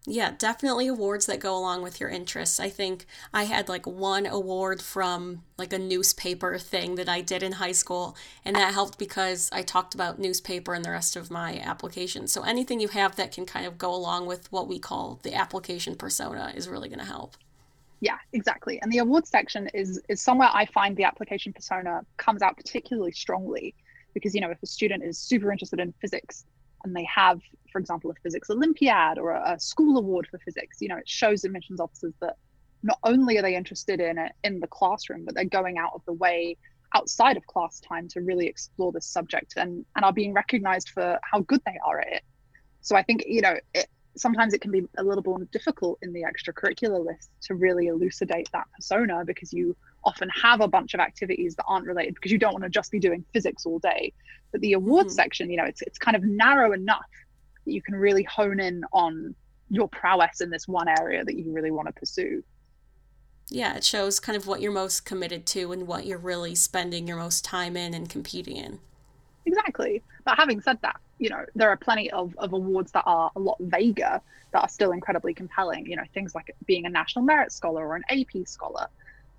Yeah, 0.06 0.32
definitely 0.37 0.87
awards 0.87 1.25
that 1.26 1.40
go 1.40 1.56
along 1.56 1.81
with 1.81 1.99
your 1.99 2.11
interests. 2.11 2.61
I 2.61 2.69
think 2.69 3.06
I 3.32 3.44
had 3.44 3.70
like 3.70 3.87
one 3.87 4.26
award 4.26 4.82
from 4.82 5.44
like 5.56 5.72
a 5.72 5.78
newspaper 5.78 6.58
thing 6.58 6.96
that 6.96 7.08
I 7.08 7.22
did 7.22 7.43
in 7.43 7.52
high 7.52 7.72
school, 7.72 8.14
and 8.44 8.55
that 8.55 8.75
helped 8.75 8.99
because 8.99 9.49
I 9.50 9.62
talked 9.62 9.94
about 9.94 10.19
newspaper 10.19 10.75
in 10.75 10.82
the 10.82 10.90
rest 10.90 11.16
of 11.16 11.31
my 11.31 11.58
application. 11.58 12.28
So 12.28 12.43
anything 12.43 12.81
you 12.81 12.88
have 12.88 13.16
that 13.16 13.32
can 13.32 13.46
kind 13.46 13.64
of 13.64 13.78
go 13.78 13.94
along 13.94 14.26
with 14.26 14.52
what 14.52 14.69
we 14.69 14.78
call 14.78 15.20
the 15.22 15.34
application 15.34 15.94
persona 15.94 16.52
is 16.55 16.69
really 16.69 16.90
going 16.90 16.99
to 16.99 17.06
help 17.06 17.38
yeah 18.04 18.18
exactly. 18.32 18.80
And 18.82 18.92
the 18.92 18.98
awards 18.98 19.30
section 19.30 19.68
is 19.72 20.00
is 20.08 20.20
somewhere 20.20 20.50
i 20.52 20.66
find 20.66 20.96
the 20.96 21.04
application 21.04 21.52
persona 21.52 22.02
comes 22.18 22.42
out 22.42 22.56
particularly 22.56 23.12
strongly 23.12 23.74
because 24.12 24.34
you 24.34 24.40
know 24.40 24.50
if 24.50 24.62
a 24.62 24.66
student 24.66 25.02
is 25.02 25.18
super 25.18 25.50
interested 25.50 25.80
in 25.80 25.92
physics 26.00 26.44
and 26.84 26.94
they 26.94 27.06
have 27.23 27.40
for 27.73 27.78
example 27.80 28.11
a 28.11 28.14
physics 28.23 28.50
olympiad 28.50 29.18
or 29.18 29.30
a, 29.30 29.54
a 29.54 29.58
school 29.58 29.96
award 29.99 30.26
for 30.30 30.38
physics 30.38 30.78
you 30.80 30.88
know 30.88 30.99
it 30.99 31.08
shows 31.08 31.44
admissions 31.44 31.80
officers 31.80 32.14
that 32.20 32.37
not 32.82 32.99
only 33.04 33.38
are 33.38 33.42
they 33.42 33.56
interested 33.56 33.99
in 34.00 34.18
it 34.18 34.32
in 34.44 34.61
the 34.61 34.66
classroom 34.66 35.25
but 35.25 35.34
they're 35.34 35.56
going 35.61 35.78
out 35.78 35.92
of 35.94 36.02
the 36.04 36.12
way 36.12 36.56
outside 36.94 37.37
of 37.37 37.46
class 37.46 37.80
time 37.80 38.06
to 38.08 38.20
really 38.20 38.46
explore 38.46 38.92
this 38.92 39.06
subject. 39.06 39.54
And 39.56 39.84
and 39.96 40.04
are 40.04 40.12
being 40.12 40.32
recognized 40.32 40.90
for 40.90 41.18
how 41.30 41.40
good 41.40 41.61
they 41.66 41.78
are 41.84 42.00
at 42.00 42.12
it. 42.12 42.23
So 42.80 42.96
i 42.96 43.02
think 43.02 43.25
you 43.26 43.40
know 43.40 43.56
it, 43.75 43.87
sometimes 44.16 44.54
it 44.54 44.61
can 44.61 44.71
be 44.71 44.87
a 44.99 45.02
little 45.02 45.23
more 45.25 45.40
difficult 45.52 45.99
in 46.02 46.12
the 46.12 46.23
extracurricular 46.23 47.04
list 47.04 47.30
to 47.42 47.54
really 47.54 47.88
elucidate 47.88 48.49
that 48.52 48.66
persona 48.75 49.25
because 49.25 49.52
you 49.52 49.76
often 50.04 50.28
have 50.30 50.61
a 50.61 50.68
bunch 50.68 50.94
of 50.94 51.00
activities 51.00 51.56
that 51.56 51.64
aren't 51.66 51.87
related 51.87 52.14
because 52.14 52.30
you 52.30 52.38
don't 52.38 52.52
want 52.52 52.64
to 52.64 52.71
just 52.71 52.90
be 52.90 52.99
doing 52.99 53.25
physics 53.33 53.66
all 53.66 53.78
day. 53.78 54.12
But 54.52 54.61
the 54.61 54.75
awards 54.75 55.09
mm-hmm. 55.09 55.16
section, 55.16 55.50
you 55.50 55.56
know, 55.56 55.64
it's 55.64 55.83
it's 55.83 55.99
kind 55.99 56.16
of 56.16 56.23
narrow 56.23 56.73
enough 56.73 57.11
that 57.64 57.73
you 57.73 57.83
can 57.83 57.94
really 57.94 58.23
hone 58.23 58.61
in 58.61 58.85
on 58.92 59.35
your 59.71 59.88
prowess 59.88 60.40
in 60.40 60.50
this 60.50 60.68
one 60.68 60.88
area 60.88 61.25
that 61.25 61.37
you 61.37 61.52
really 61.52 61.71
want 61.71 61.88
to 61.88 61.92
pursue. 61.92 62.42
Yeah, 63.50 63.76
it 63.76 63.85
shows 63.85 64.21
kind 64.21 64.37
of 64.37 64.47
what 64.47 64.61
you're 64.61 64.73
most 64.73 65.04
committed 65.04 65.44
to 65.47 65.73
and 65.73 65.87
what 65.87 66.06
you're 66.06 66.18
really 66.18 66.54
spending 66.54 67.06
your 67.06 67.16
most 67.16 67.44
time 67.44 67.76
in 67.76 67.92
and 67.94 68.09
competing 68.09 68.56
in. 68.56 68.78
Exactly. 69.44 70.02
But 70.25 70.38
having 70.38 70.61
said 70.62 70.78
that, 70.83 70.97
you 71.18 71.30
know, 71.30 71.44
there 71.54 71.71
are 71.71 71.76
plenty 71.76 72.11
of, 72.11 72.35
of 72.38 72.52
awards 72.52 72.92
that 72.92 73.04
are 73.06 73.30
a 73.37 73.40
lot 73.40 73.56
vaguer 73.61 74.21
that 74.52 74.62
are 74.62 74.68
still 74.68 74.92
incredibly 74.92 75.35
compelling. 75.35 75.87
You 75.87 75.97
know, 75.97 76.04
things 76.12 76.35
like 76.35 76.54
being 76.66 76.87
a 76.87 76.88
National 76.88 77.25
Merit 77.25 77.52
Scholar 77.52 77.87
or 77.87 77.97
an 77.97 78.04
AP 78.11 78.47
Scholar 78.47 78.87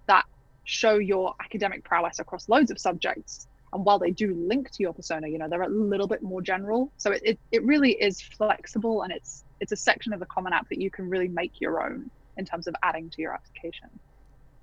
that 0.07 0.25
show 0.63 0.95
your 0.95 1.35
academic 1.39 1.83
prowess 1.83 2.19
across 2.19 2.49
loads 2.49 2.71
of 2.71 2.79
subjects. 2.79 3.47
And 3.73 3.83
while 3.83 3.99
they 3.99 4.11
do 4.11 4.33
link 4.33 4.71
to 4.71 4.83
your 4.83 4.93
persona, 4.93 5.27
you 5.27 5.37
know, 5.37 5.49
they're 5.49 5.61
a 5.61 5.69
little 5.69 6.07
bit 6.07 6.21
more 6.21 6.41
general. 6.41 6.91
So 6.97 7.11
it, 7.11 7.21
it, 7.25 7.39
it 7.51 7.63
really 7.63 7.91
is 7.91 8.21
flexible 8.21 9.03
and 9.03 9.11
it's 9.11 9.43
it's 9.61 9.71
a 9.71 9.77
section 9.77 10.11
of 10.13 10.19
the 10.19 10.25
Common 10.25 10.53
App 10.53 10.67
that 10.69 10.81
you 10.81 10.91
can 10.91 11.09
really 11.09 11.29
make 11.29 11.61
your 11.61 11.81
own 11.81 12.09
in 12.37 12.45
terms 12.45 12.67
of 12.67 12.75
adding 12.83 13.09
to 13.09 13.21
your 13.21 13.33
application 13.33 13.89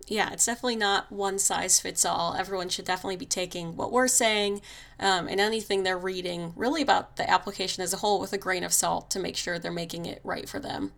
yeah, 0.08 0.32
it's 0.32 0.46
definitely 0.46 0.76
not 0.76 1.10
one 1.12 1.38
size 1.38 1.80
fits 1.80 2.04
all. 2.04 2.34
Everyone 2.34 2.68
should 2.68 2.84
definitely 2.84 3.16
be 3.16 3.26
taking 3.26 3.76
what 3.76 3.92
we're 3.92 4.08
saying 4.08 4.60
um, 4.98 5.28
and 5.28 5.40
anything 5.40 5.82
they're 5.82 5.98
reading, 5.98 6.52
really 6.56 6.82
about 6.82 7.16
the 7.16 7.28
application 7.30 7.82
as 7.82 7.92
a 7.92 7.98
whole, 7.98 8.20
with 8.20 8.32
a 8.32 8.38
grain 8.38 8.64
of 8.64 8.72
salt 8.72 9.10
to 9.10 9.18
make 9.18 9.36
sure 9.36 9.58
they're 9.58 9.72
making 9.72 10.06
it 10.06 10.20
right 10.24 10.48
for 10.48 10.58
them. 10.58 10.92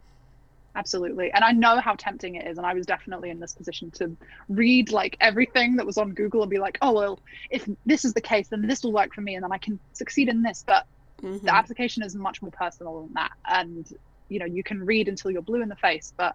absolutely 0.76 1.30
and 1.32 1.44
i 1.44 1.52
know 1.52 1.78
how 1.78 1.94
tempting 1.94 2.34
it 2.34 2.46
is 2.46 2.58
and 2.58 2.66
i 2.66 2.74
was 2.74 2.84
definitely 2.86 3.30
in 3.30 3.38
this 3.38 3.52
position 3.52 3.90
to 3.92 4.16
read 4.48 4.90
like 4.90 5.16
everything 5.20 5.76
that 5.76 5.86
was 5.86 5.96
on 5.98 6.12
google 6.12 6.42
and 6.42 6.50
be 6.50 6.58
like 6.58 6.76
oh 6.82 6.92
well 6.92 7.20
if 7.50 7.68
this 7.86 8.04
is 8.04 8.12
the 8.12 8.20
case 8.20 8.48
then 8.48 8.66
this 8.66 8.82
will 8.82 8.92
work 8.92 9.14
for 9.14 9.20
me 9.20 9.36
and 9.36 9.44
then 9.44 9.52
i 9.52 9.58
can 9.58 9.78
succeed 9.92 10.28
in 10.28 10.42
this 10.42 10.64
but 10.66 10.86
mm-hmm. 11.22 11.44
the 11.46 11.54
application 11.54 12.02
is 12.02 12.16
much 12.16 12.42
more 12.42 12.50
personal 12.50 13.02
than 13.02 13.14
that 13.14 13.32
and 13.46 13.96
you 14.28 14.38
know 14.38 14.46
you 14.46 14.64
can 14.64 14.84
read 14.84 15.08
until 15.08 15.30
you're 15.30 15.42
blue 15.42 15.62
in 15.62 15.68
the 15.68 15.76
face 15.76 16.12
but 16.16 16.34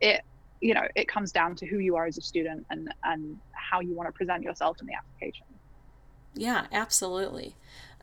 it 0.00 0.22
you 0.62 0.72
know 0.72 0.86
it 0.94 1.08
comes 1.08 1.32
down 1.32 1.54
to 1.56 1.66
who 1.66 1.78
you 1.78 1.96
are 1.96 2.06
as 2.06 2.16
a 2.16 2.22
student 2.22 2.64
and 2.70 2.88
and 3.04 3.36
how 3.52 3.80
you 3.80 3.92
want 3.94 4.08
to 4.08 4.12
present 4.12 4.42
yourself 4.42 4.80
in 4.80 4.86
the 4.86 4.94
application. 4.94 5.44
Yeah 6.34 6.66
absolutely. 6.72 7.56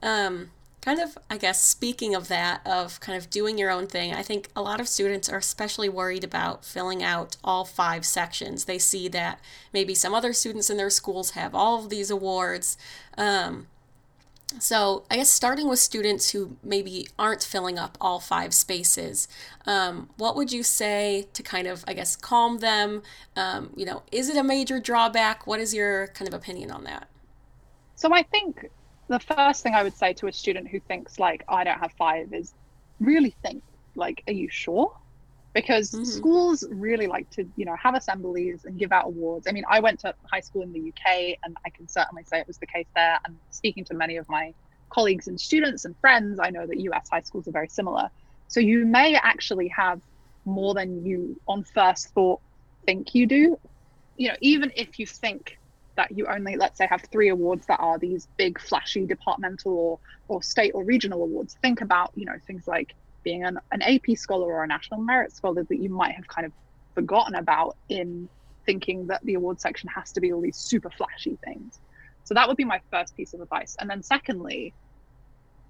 Um 0.04 0.52
kind 0.82 1.02
of 1.02 1.18
i 1.30 1.38
guess 1.38 1.62
speaking 1.62 2.16
of 2.16 2.30
that 2.30 2.66
of 2.66 3.02
kind 3.02 3.18
of 3.18 3.30
doing 3.30 3.58
your 3.58 3.70
own 3.70 3.86
thing 3.86 4.14
i 4.14 4.24
think 4.24 4.48
a 4.56 4.62
lot 4.62 4.80
of 4.80 4.88
students 4.88 5.28
are 5.28 5.40
especially 5.40 5.90
worried 5.90 6.24
about 6.24 6.64
filling 6.64 7.04
out 7.04 7.36
all 7.44 7.66
five 7.66 8.06
sections. 8.06 8.64
They 8.66 8.80
see 8.80 9.10
that 9.10 9.42
maybe 9.74 9.94
some 9.94 10.14
other 10.14 10.32
students 10.32 10.70
in 10.70 10.78
their 10.78 10.90
schools 10.90 11.32
have 11.32 11.54
all 11.54 11.80
of 11.80 11.90
these 11.90 12.10
awards. 12.10 12.78
Um, 13.18 13.68
so 14.58 15.04
i 15.12 15.16
guess 15.16 15.30
starting 15.30 15.68
with 15.68 15.78
students 15.80 16.32
who 16.32 16.58
maybe 16.64 17.08
aren't 17.20 17.44
filling 17.44 17.78
up 17.78 17.98
all 18.02 18.20
five 18.20 18.54
spaces 18.54 19.28
um, 19.66 20.10
what 20.18 20.36
would 20.36 20.52
you 20.52 20.64
say 20.64 21.28
to 21.34 21.44
kind 21.44 21.68
of 21.68 21.84
i 21.88 21.94
guess 21.94 22.16
calm 22.16 22.58
them? 22.60 23.04
Um, 23.36 23.72
you 23.76 23.86
know 23.86 24.04
is 24.12 24.30
it 24.30 24.38
a 24.38 24.44
major 24.44 24.80
drawback? 24.80 25.46
What 25.46 25.60
is 25.60 25.74
your 25.74 26.08
kind 26.08 26.28
of 26.28 26.34
opinion 26.34 26.72
on 26.72 26.84
that? 26.86 27.08
So 27.96 28.14
i 28.14 28.24
think 28.24 28.70
the 29.10 29.20
first 29.20 29.64
thing 29.64 29.74
I 29.74 29.84
would 29.84 29.98
say 29.98 30.14
to 30.14 30.28
a 30.28 30.32
student 30.32 30.68
who 30.68 30.80
thinks 30.80 31.20
like 31.20 31.44
I 31.50 31.64
don't 31.64 31.80
have 31.80 31.92
five 31.94 32.32
is 32.32 32.54
really 33.00 33.36
think 33.42 33.64
like, 33.96 34.24
are 34.28 34.34
you 34.34 34.48
sure? 34.50 34.96
Because 35.54 35.92
mm-hmm. 35.92 36.04
schools 36.04 36.64
really 36.70 37.08
like 37.08 37.30
to, 37.32 37.46
you 37.56 37.66
know, 37.66 37.76
have 37.76 37.96
assemblies 37.96 38.66
and 38.66 38.78
give 38.78 38.92
out 38.92 39.06
awards. 39.06 39.48
I 39.48 39.52
mean, 39.52 39.66
I 39.70 39.80
went 39.80 40.00
to 40.02 40.14
high 40.32 40.42
school 40.42 40.62
in 40.62 40.72
the 40.72 40.90
UK, 40.90 41.38
and 41.44 41.58
I 41.66 41.70
can 41.70 41.88
certainly 41.88 42.24
say 42.24 42.40
it 42.40 42.48
was 42.48 42.58
the 42.58 42.68
case 42.68 42.86
there. 42.96 43.20
And 43.26 43.36
speaking 43.50 43.84
to 43.86 43.96
many 43.96 44.18
of 44.18 44.30
my 44.30 44.54
colleagues 44.90 45.28
and 45.28 45.40
students 45.40 45.86
and 45.86 45.96
friends, 45.98 46.40
I 46.40 46.50
know 46.50 46.66
that 46.66 46.80
US 46.80 47.10
high 47.10 47.22
schools 47.22 47.48
are 47.48 47.52
very 47.52 47.68
similar. 47.68 48.10
So 48.48 48.60
you 48.60 48.86
may 48.86 49.16
actually 49.16 49.68
have 49.70 50.02
more 50.46 50.74
than 50.74 51.06
you 51.06 51.40
on 51.48 51.64
first 51.64 52.10
thought 52.10 52.42
think 52.86 53.14
you 53.14 53.28
do. 53.28 53.60
You 54.18 54.30
know, 54.30 54.36
even 54.42 54.72
if 54.76 55.00
you 55.00 55.06
think 55.06 55.60
that 55.96 56.12
you 56.12 56.28
only 56.28 56.56
let's 56.56 56.78
say 56.78 56.88
have 56.88 57.02
three 57.12 57.28
awards 57.28 57.66
that 57.68 57.80
are 57.80 58.00
these 58.00 58.28
big 58.38 58.60
flashy 58.60 59.06
departmental 59.06 59.74
or 59.74 60.00
or 60.30 60.42
state 60.42 60.72
or 60.74 60.82
regional 60.82 61.22
awards 61.24 61.58
think 61.62 61.82
about 61.82 62.14
you 62.16 62.26
know 62.26 62.38
things 62.48 62.66
like 62.70 62.96
being 63.30 63.44
an, 63.44 63.60
an 63.72 63.82
ap 63.84 64.08
scholar 64.16 64.48
or 64.48 64.64
a 64.64 64.68
national 64.68 65.00
merit 65.02 65.32
scholar 65.32 65.64
that 65.70 65.78
you 65.78 65.90
might 65.90 66.16
have 66.16 66.28
kind 66.28 66.46
of 66.48 66.52
forgotten 66.96 67.36
about 67.36 67.76
in 67.90 68.28
thinking 68.66 69.06
that 69.08 69.24
the 69.24 69.36
award 69.36 69.60
section 69.62 69.88
has 69.96 70.12
to 70.12 70.20
be 70.20 70.34
all 70.34 70.42
these 70.42 70.58
super 70.58 70.90
flashy 70.90 71.38
things 71.46 71.80
so 72.24 72.34
that 72.34 72.48
would 72.48 72.58
be 72.58 72.66
my 72.66 72.80
first 72.92 73.16
piece 73.16 73.34
of 73.36 73.42
advice 73.42 73.76
and 73.80 73.90
then 73.90 74.02
secondly 74.02 74.74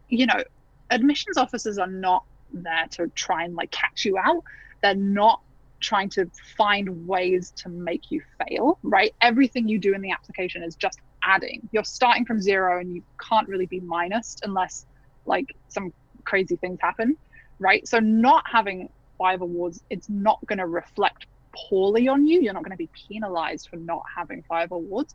you 0.07 0.25
know 0.25 0.41
admissions 0.89 1.37
officers 1.37 1.77
are 1.77 1.93
not 2.07 2.23
there 2.53 2.87
to 2.89 3.07
try 3.09 3.43
and 3.43 3.55
like 3.55 3.71
catch 3.71 4.05
you 4.05 4.17
out 4.17 4.41
they're 4.81 4.95
not 4.95 5.41
trying 5.81 6.09
to 6.09 6.29
find 6.57 7.07
ways 7.07 7.51
to 7.51 7.69
make 7.69 8.11
you 8.11 8.21
fail, 8.37 8.77
right? 8.83 9.13
Everything 9.21 9.67
you 9.67 9.79
do 9.79 9.93
in 9.93 10.01
the 10.01 10.11
application 10.11 10.61
is 10.63 10.75
just 10.75 10.99
adding. 11.23 11.67
You're 11.71 11.83
starting 11.83 12.25
from 12.25 12.41
zero 12.41 12.79
and 12.79 12.93
you 12.93 13.01
can't 13.29 13.47
really 13.47 13.65
be 13.65 13.79
minused 13.79 14.39
unless 14.43 14.85
like 15.25 15.45
some 15.69 15.93
crazy 16.25 16.55
things 16.57 16.79
happen, 16.81 17.17
right? 17.59 17.87
So 17.87 17.99
not 17.99 18.43
having 18.51 18.89
five 19.17 19.41
awards, 19.41 19.81
it's 19.89 20.09
not 20.09 20.39
going 20.45 20.59
to 20.59 20.67
reflect 20.67 21.25
poorly 21.55 22.07
on 22.07 22.25
you. 22.25 22.41
You're 22.41 22.53
not 22.53 22.63
going 22.63 22.71
to 22.71 22.77
be 22.77 22.89
penalized 23.07 23.69
for 23.69 23.77
not 23.77 24.03
having 24.15 24.43
five 24.43 24.71
awards, 24.71 25.13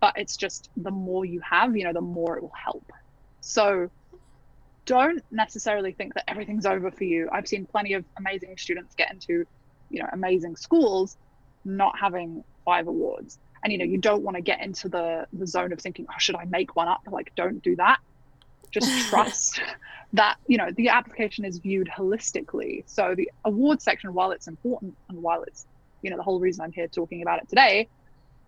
but 0.00 0.14
it's 0.16 0.36
just 0.36 0.70
the 0.76 0.90
more 0.90 1.24
you 1.24 1.40
have, 1.40 1.76
you 1.76 1.84
know, 1.84 1.92
the 1.92 2.00
more 2.00 2.36
it 2.36 2.42
will 2.42 2.52
help. 2.62 2.84
So 3.40 3.90
don't 4.86 5.22
necessarily 5.30 5.92
think 5.92 6.14
that 6.14 6.24
everything's 6.28 6.66
over 6.66 6.90
for 6.90 7.04
you. 7.04 7.28
I've 7.32 7.48
seen 7.48 7.66
plenty 7.66 7.94
of 7.94 8.04
amazing 8.18 8.56
students 8.58 8.94
get 8.94 9.10
into 9.12 9.46
you 9.90 10.00
know 10.00 10.08
amazing 10.12 10.56
schools 10.56 11.16
not 11.64 11.98
having 11.98 12.44
five 12.64 12.88
awards 12.88 13.38
and 13.62 13.72
you 13.72 13.78
know 13.78 13.84
you 13.84 13.98
don't 13.98 14.22
want 14.22 14.36
to 14.36 14.42
get 14.42 14.60
into 14.60 14.88
the 14.88 15.26
the 15.32 15.46
zone 15.46 15.72
of 15.72 15.80
thinking 15.80 16.06
oh 16.10 16.18
should 16.18 16.36
i 16.36 16.44
make 16.44 16.76
one 16.76 16.88
up 16.88 17.00
like 17.10 17.32
don't 17.36 17.62
do 17.62 17.76
that 17.76 17.98
just 18.74 19.08
trust 19.08 19.60
that 20.12 20.36
you 20.46 20.58
know 20.58 20.68
the 20.76 20.88
application 20.88 21.44
is 21.44 21.58
viewed 21.58 21.88
holistically 21.88 22.82
so 22.86 23.14
the 23.16 23.30
award 23.44 23.80
section 23.80 24.12
while 24.12 24.30
it's 24.30 24.46
important 24.46 24.94
and 25.08 25.22
while 25.22 25.42
it's 25.42 25.66
you 26.02 26.10
know 26.10 26.16
the 26.16 26.22
whole 26.22 26.40
reason 26.40 26.64
i'm 26.64 26.72
here 26.72 26.88
talking 26.88 27.22
about 27.22 27.40
it 27.40 27.48
today 27.48 27.88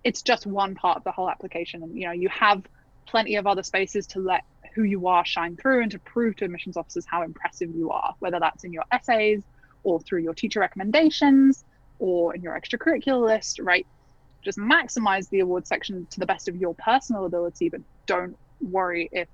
it's 0.05 0.23
just 0.23 0.47
one 0.47 0.75
part 0.75 0.99
of 0.99 1.05
the 1.05 1.13
whole 1.13 1.31
application 1.31 1.83
and 1.83 1.97
you 1.97 2.07
know 2.07 2.13
you 2.13 2.29
have 2.29 2.63
plenty 3.09 3.37
of 3.37 3.47
other 3.47 3.63
spaces 3.63 4.07
to 4.07 4.19
let 4.19 4.43
who 4.75 4.83
you 4.83 5.07
are 5.07 5.25
shine 5.25 5.57
through 5.57 5.83
and 5.83 5.93
to 5.93 5.99
prove 6.01 6.37
to 6.37 6.45
admissions 6.45 6.77
officers 6.77 7.07
how 7.09 7.23
impressive 7.23 7.71
you 7.75 7.91
are 7.91 8.15
whether 8.19 8.39
that's 8.39 8.65
in 8.65 8.73
your 8.73 8.85
essays 8.93 9.43
or 9.87 10.01
through 10.01 10.21
your 10.21 10.35
teacher 10.35 10.61
recommendations 10.61 11.65
or 11.99 12.35
in 12.35 12.43
your 12.43 12.59
extracurricular 12.59 13.25
list, 13.25 13.59
right? 13.61 13.87
Just 14.45 14.59
maximize 14.59 15.29
the 15.31 15.41
award 15.41 15.67
section 15.67 16.07
to 16.11 16.21
the 16.21 16.27
best 16.27 16.49
of 16.49 16.57
your 16.57 16.75
personal 16.79 17.25
ability, 17.25 17.69
but 17.69 17.81
don't 18.07 18.37
worry 18.61 19.09
if 19.13 19.29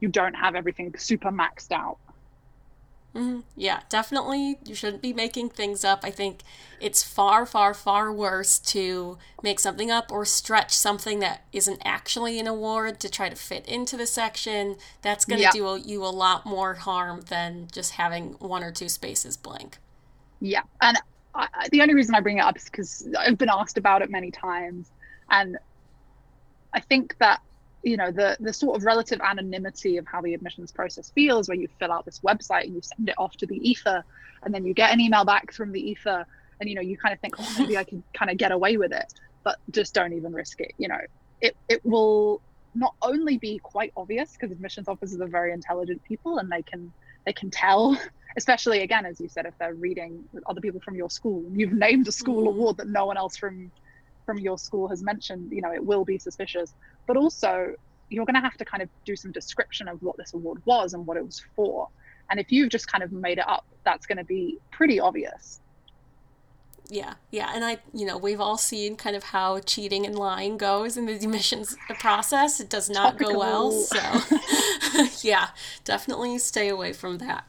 you 0.00 0.08
don't 0.08 0.34
have 0.34 0.54
everything 0.54 0.94
super 0.96 1.30
maxed 1.30 1.72
out. 1.72 1.98
Mm-hmm. 3.14 3.40
Yeah, 3.56 3.80
definitely. 3.88 4.58
You 4.64 4.74
shouldn't 4.74 5.00
be 5.00 5.12
making 5.12 5.50
things 5.50 5.84
up. 5.84 6.00
I 6.02 6.10
think 6.10 6.40
it's 6.80 7.04
far, 7.04 7.46
far, 7.46 7.72
far 7.72 8.12
worse 8.12 8.58
to 8.58 9.18
make 9.40 9.60
something 9.60 9.88
up 9.88 10.10
or 10.10 10.24
stretch 10.24 10.72
something 10.72 11.20
that 11.20 11.44
isn't 11.52 11.80
actually 11.84 12.40
an 12.40 12.48
award 12.48 12.98
to 13.00 13.08
try 13.08 13.28
to 13.28 13.36
fit 13.36 13.66
into 13.68 13.96
the 13.96 14.06
section. 14.06 14.76
That's 15.02 15.24
going 15.24 15.38
to 15.38 15.44
yeah. 15.44 15.52
do 15.52 15.66
a, 15.68 15.78
you 15.78 16.04
a 16.04 16.10
lot 16.10 16.44
more 16.44 16.74
harm 16.74 17.22
than 17.28 17.68
just 17.70 17.92
having 17.92 18.32
one 18.40 18.64
or 18.64 18.72
two 18.72 18.88
spaces 18.88 19.36
blank. 19.36 19.78
Yeah. 20.40 20.62
And 20.80 20.98
I, 21.36 21.46
the 21.70 21.82
only 21.82 21.94
reason 21.94 22.16
I 22.16 22.20
bring 22.20 22.38
it 22.38 22.44
up 22.44 22.56
is 22.56 22.64
because 22.64 23.06
I've 23.16 23.38
been 23.38 23.48
asked 23.48 23.78
about 23.78 24.02
it 24.02 24.10
many 24.10 24.32
times. 24.32 24.90
And 25.30 25.56
I 26.72 26.80
think 26.80 27.16
that 27.18 27.40
you 27.84 27.96
know 27.96 28.10
the 28.10 28.36
the 28.40 28.52
sort 28.52 28.76
of 28.76 28.84
relative 28.84 29.20
anonymity 29.20 29.98
of 29.98 30.06
how 30.06 30.20
the 30.20 30.34
admissions 30.34 30.72
process 30.72 31.10
feels 31.10 31.48
where 31.48 31.56
you 31.56 31.68
fill 31.78 31.92
out 31.92 32.04
this 32.04 32.20
website 32.20 32.64
and 32.64 32.74
you 32.74 32.80
send 32.82 33.08
it 33.08 33.14
off 33.18 33.36
to 33.36 33.46
the 33.46 33.56
ether 33.68 34.02
and 34.42 34.54
then 34.54 34.64
you 34.64 34.74
get 34.74 34.92
an 34.92 35.00
email 35.00 35.24
back 35.24 35.52
from 35.52 35.70
the 35.70 35.80
ether 35.80 36.26
and 36.60 36.68
you 36.68 36.74
know 36.74 36.82
you 36.82 36.96
kind 36.96 37.12
of 37.12 37.20
think 37.20 37.34
oh 37.38 37.56
maybe 37.58 37.76
i 37.76 37.84
can 37.84 38.02
kind 38.14 38.30
of 38.30 38.36
get 38.36 38.52
away 38.52 38.76
with 38.76 38.92
it 38.92 39.12
but 39.44 39.58
just 39.70 39.94
don't 39.94 40.14
even 40.14 40.32
risk 40.32 40.60
it 40.60 40.72
you 40.78 40.88
know 40.88 41.00
it 41.40 41.56
it 41.68 41.84
will 41.84 42.40
not 42.74 42.94
only 43.02 43.38
be 43.38 43.58
quite 43.58 43.92
obvious 43.96 44.32
because 44.32 44.50
admissions 44.50 44.88
officers 44.88 45.20
are 45.20 45.28
very 45.28 45.52
intelligent 45.52 46.02
people 46.04 46.38
and 46.38 46.50
they 46.50 46.62
can 46.62 46.92
they 47.26 47.32
can 47.32 47.50
tell 47.50 47.98
especially 48.36 48.80
again 48.80 49.04
as 49.04 49.20
you 49.20 49.28
said 49.28 49.46
if 49.46 49.56
they're 49.58 49.74
reading 49.74 50.24
other 50.46 50.60
people 50.60 50.80
from 50.80 50.96
your 50.96 51.10
school 51.10 51.44
you've 51.52 51.72
named 51.72 52.08
a 52.08 52.12
school 52.12 52.48
mm-hmm. 52.48 52.58
award 52.58 52.76
that 52.78 52.88
no 52.88 53.04
one 53.06 53.16
else 53.16 53.36
from 53.36 53.70
from 54.24 54.38
your 54.38 54.58
school 54.58 54.88
has 54.88 55.02
mentioned 55.02 55.50
you 55.52 55.60
know 55.60 55.72
it 55.72 55.84
will 55.84 56.04
be 56.04 56.18
suspicious 56.18 56.74
but 57.06 57.16
also 57.16 57.74
you're 58.10 58.24
going 58.24 58.34
to 58.34 58.40
have 58.40 58.56
to 58.56 58.64
kind 58.64 58.82
of 58.82 58.88
do 59.04 59.16
some 59.16 59.32
description 59.32 59.88
of 59.88 60.02
what 60.02 60.16
this 60.16 60.34
award 60.34 60.62
was 60.64 60.94
and 60.94 61.06
what 61.06 61.16
it 61.16 61.24
was 61.24 61.42
for. 61.54 61.88
And 62.30 62.40
if 62.40 62.50
you've 62.50 62.70
just 62.70 62.90
kind 62.90 63.04
of 63.04 63.12
made 63.12 63.38
it 63.38 63.48
up, 63.48 63.66
that's 63.84 64.06
going 64.06 64.18
to 64.18 64.24
be 64.24 64.58
pretty 64.70 65.00
obvious. 65.00 65.60
Yeah, 66.90 67.14
yeah, 67.30 67.50
and 67.54 67.64
I, 67.64 67.78
you 67.94 68.04
know, 68.04 68.18
we've 68.18 68.40
all 68.40 68.58
seen 68.58 68.96
kind 68.96 69.16
of 69.16 69.24
how 69.24 69.58
cheating 69.60 70.04
and 70.04 70.14
lying 70.14 70.58
goes 70.58 70.98
in 70.98 71.06
the 71.06 71.14
admissions 71.14 71.76
process. 71.98 72.60
It 72.60 72.68
does 72.68 72.90
not 72.90 73.18
Topical. 73.18 73.32
go 73.32 73.38
well, 73.38 73.70
so 73.70 73.98
yeah, 75.28 75.48
definitely 75.84 76.36
stay 76.38 76.68
away 76.68 76.92
from 76.92 77.18
that. 77.18 77.46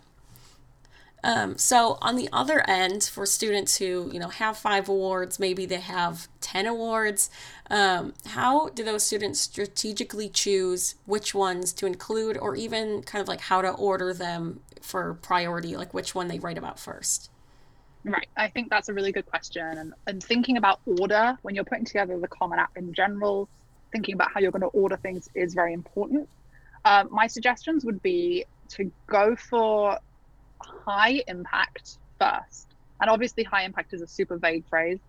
Um, 1.21 1.57
so 1.57 1.97
on 2.01 2.15
the 2.15 2.29
other 2.31 2.63
end, 2.69 3.03
for 3.03 3.25
students 3.25 3.77
who 3.77 4.09
you 4.13 4.19
know 4.19 4.29
have 4.29 4.57
five 4.57 4.87
awards, 4.87 5.37
maybe 5.37 5.65
they 5.65 5.81
have 5.81 6.29
ten 6.55 6.65
awards. 6.65 7.29
Um, 7.69 8.13
how 8.27 8.69
do 8.69 8.83
those 8.83 9.03
students 9.03 9.39
strategically 9.41 10.29
choose 10.29 10.95
which 11.05 11.35
ones 11.35 11.73
to 11.73 11.85
include, 11.85 12.37
or 12.37 12.55
even 12.55 13.03
kind 13.03 13.21
of 13.21 13.27
like 13.27 13.41
how 13.41 13.61
to 13.61 13.71
order 13.71 14.13
them 14.13 14.61
for 14.81 15.15
priority, 15.15 15.75
like 15.75 15.93
which 15.93 16.15
one 16.15 16.27
they 16.27 16.39
write 16.39 16.57
about 16.57 16.79
first? 16.79 17.29
Right. 18.05 18.27
I 18.37 18.47
think 18.49 18.69
that's 18.69 18.87
a 18.87 18.93
really 18.93 19.11
good 19.11 19.25
question. 19.25 19.65
And, 19.65 19.93
and 20.07 20.23
thinking 20.23 20.57
about 20.57 20.79
order 20.85 21.37
when 21.41 21.55
you're 21.55 21.63
putting 21.63 21.85
together 21.85 22.17
the 22.19 22.27
Common 22.27 22.59
App 22.59 22.77
in 22.77 22.93
general, 22.93 23.49
thinking 23.91 24.13
about 24.13 24.31
how 24.31 24.39
you're 24.39 24.51
going 24.51 24.61
to 24.61 24.67
order 24.67 24.95
things 24.95 25.27
is 25.33 25.53
very 25.53 25.73
important. 25.73 26.29
Um, 26.85 27.09
my 27.11 27.27
suggestions 27.27 27.83
would 27.83 28.01
be 28.03 28.45
to 28.69 28.91
go 29.07 29.35
for 29.35 29.97
high 30.61 31.23
impact 31.27 31.97
first. 32.19 32.67
And 33.01 33.09
obviously, 33.09 33.43
high 33.43 33.63
impact 33.63 33.93
is 33.93 34.01
a 34.01 34.07
super 34.07 34.37
vague 34.37 34.65
phrase. 34.69 34.99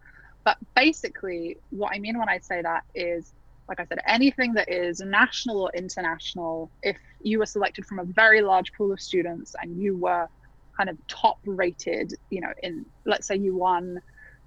But 0.46 0.58
basically, 0.76 1.56
what 1.70 1.92
I 1.92 1.98
mean 1.98 2.16
when 2.16 2.28
I 2.28 2.38
say 2.38 2.62
that 2.62 2.84
is, 2.94 3.32
like 3.68 3.80
I 3.80 3.84
said, 3.84 3.98
anything 4.06 4.54
that 4.54 4.68
is 4.70 5.00
national 5.00 5.60
or 5.60 5.70
international, 5.74 6.70
if 6.84 6.96
you 7.20 7.40
were 7.40 7.46
selected 7.46 7.84
from 7.84 7.98
a 7.98 8.04
very 8.04 8.42
large 8.42 8.72
pool 8.74 8.92
of 8.92 9.00
students 9.00 9.56
and 9.60 9.82
you 9.82 9.96
were 9.96 10.28
kind 10.76 10.88
of 10.88 10.96
top 11.08 11.40
rated, 11.44 12.14
you 12.30 12.40
know, 12.40 12.52
in 12.62 12.86
let's 13.04 13.26
say 13.26 13.34
you 13.34 13.56
won 13.56 14.00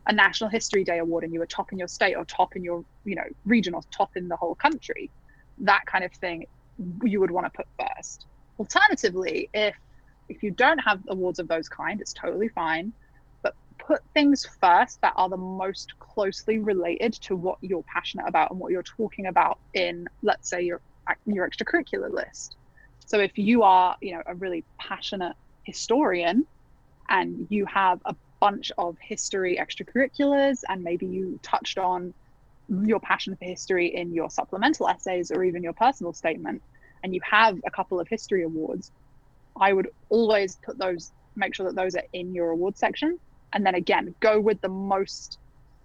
a 0.07 0.13
National 0.13 0.49
History 0.49 0.85
Day 0.85 0.99
award 0.99 1.25
and 1.25 1.33
you 1.33 1.39
were 1.41 1.45
top 1.45 1.73
in 1.73 1.77
your 1.77 1.89
state 1.89 2.15
or 2.15 2.23
top 2.23 2.55
in 2.55 2.63
your, 2.63 2.85
you 3.03 3.15
know, 3.15 3.27
region 3.43 3.73
or 3.73 3.81
top 3.91 4.15
in 4.15 4.29
the 4.29 4.37
whole 4.37 4.55
country, 4.55 5.11
that 5.57 5.85
kind 5.85 6.05
of 6.05 6.13
thing 6.13 6.45
you 7.03 7.19
would 7.19 7.29
want 7.29 7.45
to 7.45 7.51
put 7.51 7.67
first. 7.77 8.25
Alternatively, 8.57 9.49
if 9.53 9.75
if 10.29 10.43
you 10.43 10.51
don't 10.51 10.77
have 10.77 11.01
awards 11.09 11.39
of 11.39 11.49
those 11.49 11.67
kind, 11.67 11.99
it's 11.99 12.13
totally 12.13 12.47
fine. 12.47 12.93
Put 13.89 14.01
things 14.13 14.45
first 14.61 14.99
that 15.01 15.13
are 15.17 15.29
the 15.29 15.37
most 15.37 15.93
closely 15.99 16.59
related 16.59 17.13
to 17.23 17.35
what 17.35 17.57
you're 17.61 17.85
passionate 17.93 18.27
about 18.29 18.51
and 18.51 18.59
what 18.59 18.71
you're 18.71 18.83
talking 18.97 19.27
about 19.27 19.59
in, 19.73 20.05
let's 20.23 20.49
say, 20.49 20.63
your 20.63 20.81
your 21.25 21.49
extracurricular 21.49 22.11
list. 22.13 22.57
So 23.07 23.19
if 23.19 23.37
you 23.37 23.63
are, 23.63 23.97
you 24.01 24.13
know, 24.13 24.23
a 24.27 24.35
really 24.35 24.65
passionate 24.79 25.35
historian 25.65 26.45
and 27.09 27.47
you 27.49 27.65
have 27.67 27.99
a 28.05 28.15
bunch 28.41 28.71
of 28.77 28.97
history 29.01 29.59
extracurriculars 29.61 30.59
and 30.69 30.83
maybe 30.83 31.07
you 31.07 31.39
touched 31.43 31.79
on 31.79 32.13
your 32.85 33.01
passion 33.01 33.35
for 33.37 33.45
history 33.45 33.93
in 33.95 34.13
your 34.13 34.29
supplemental 34.29 34.87
essays 34.89 35.31
or 35.31 35.43
even 35.43 35.63
your 35.63 35.73
personal 35.73 36.13
statement 36.13 36.63
and 37.03 37.15
you 37.15 37.21
have 37.29 37.57
a 37.67 37.71
couple 37.71 37.99
of 37.99 38.07
history 38.09 38.43
awards 38.43 38.91
i 39.59 39.73
would 39.73 39.89
always 40.09 40.57
put 40.65 40.77
those 40.79 41.11
make 41.35 41.55
sure 41.55 41.67
that 41.67 41.75
those 41.75 41.95
are 41.95 42.03
in 42.13 42.33
your 42.35 42.51
award 42.51 42.77
section 42.77 43.17
and 43.53 43.65
then 43.65 43.75
again 43.75 44.13
go 44.19 44.39
with 44.39 44.59
the 44.61 44.69
most 44.69 45.37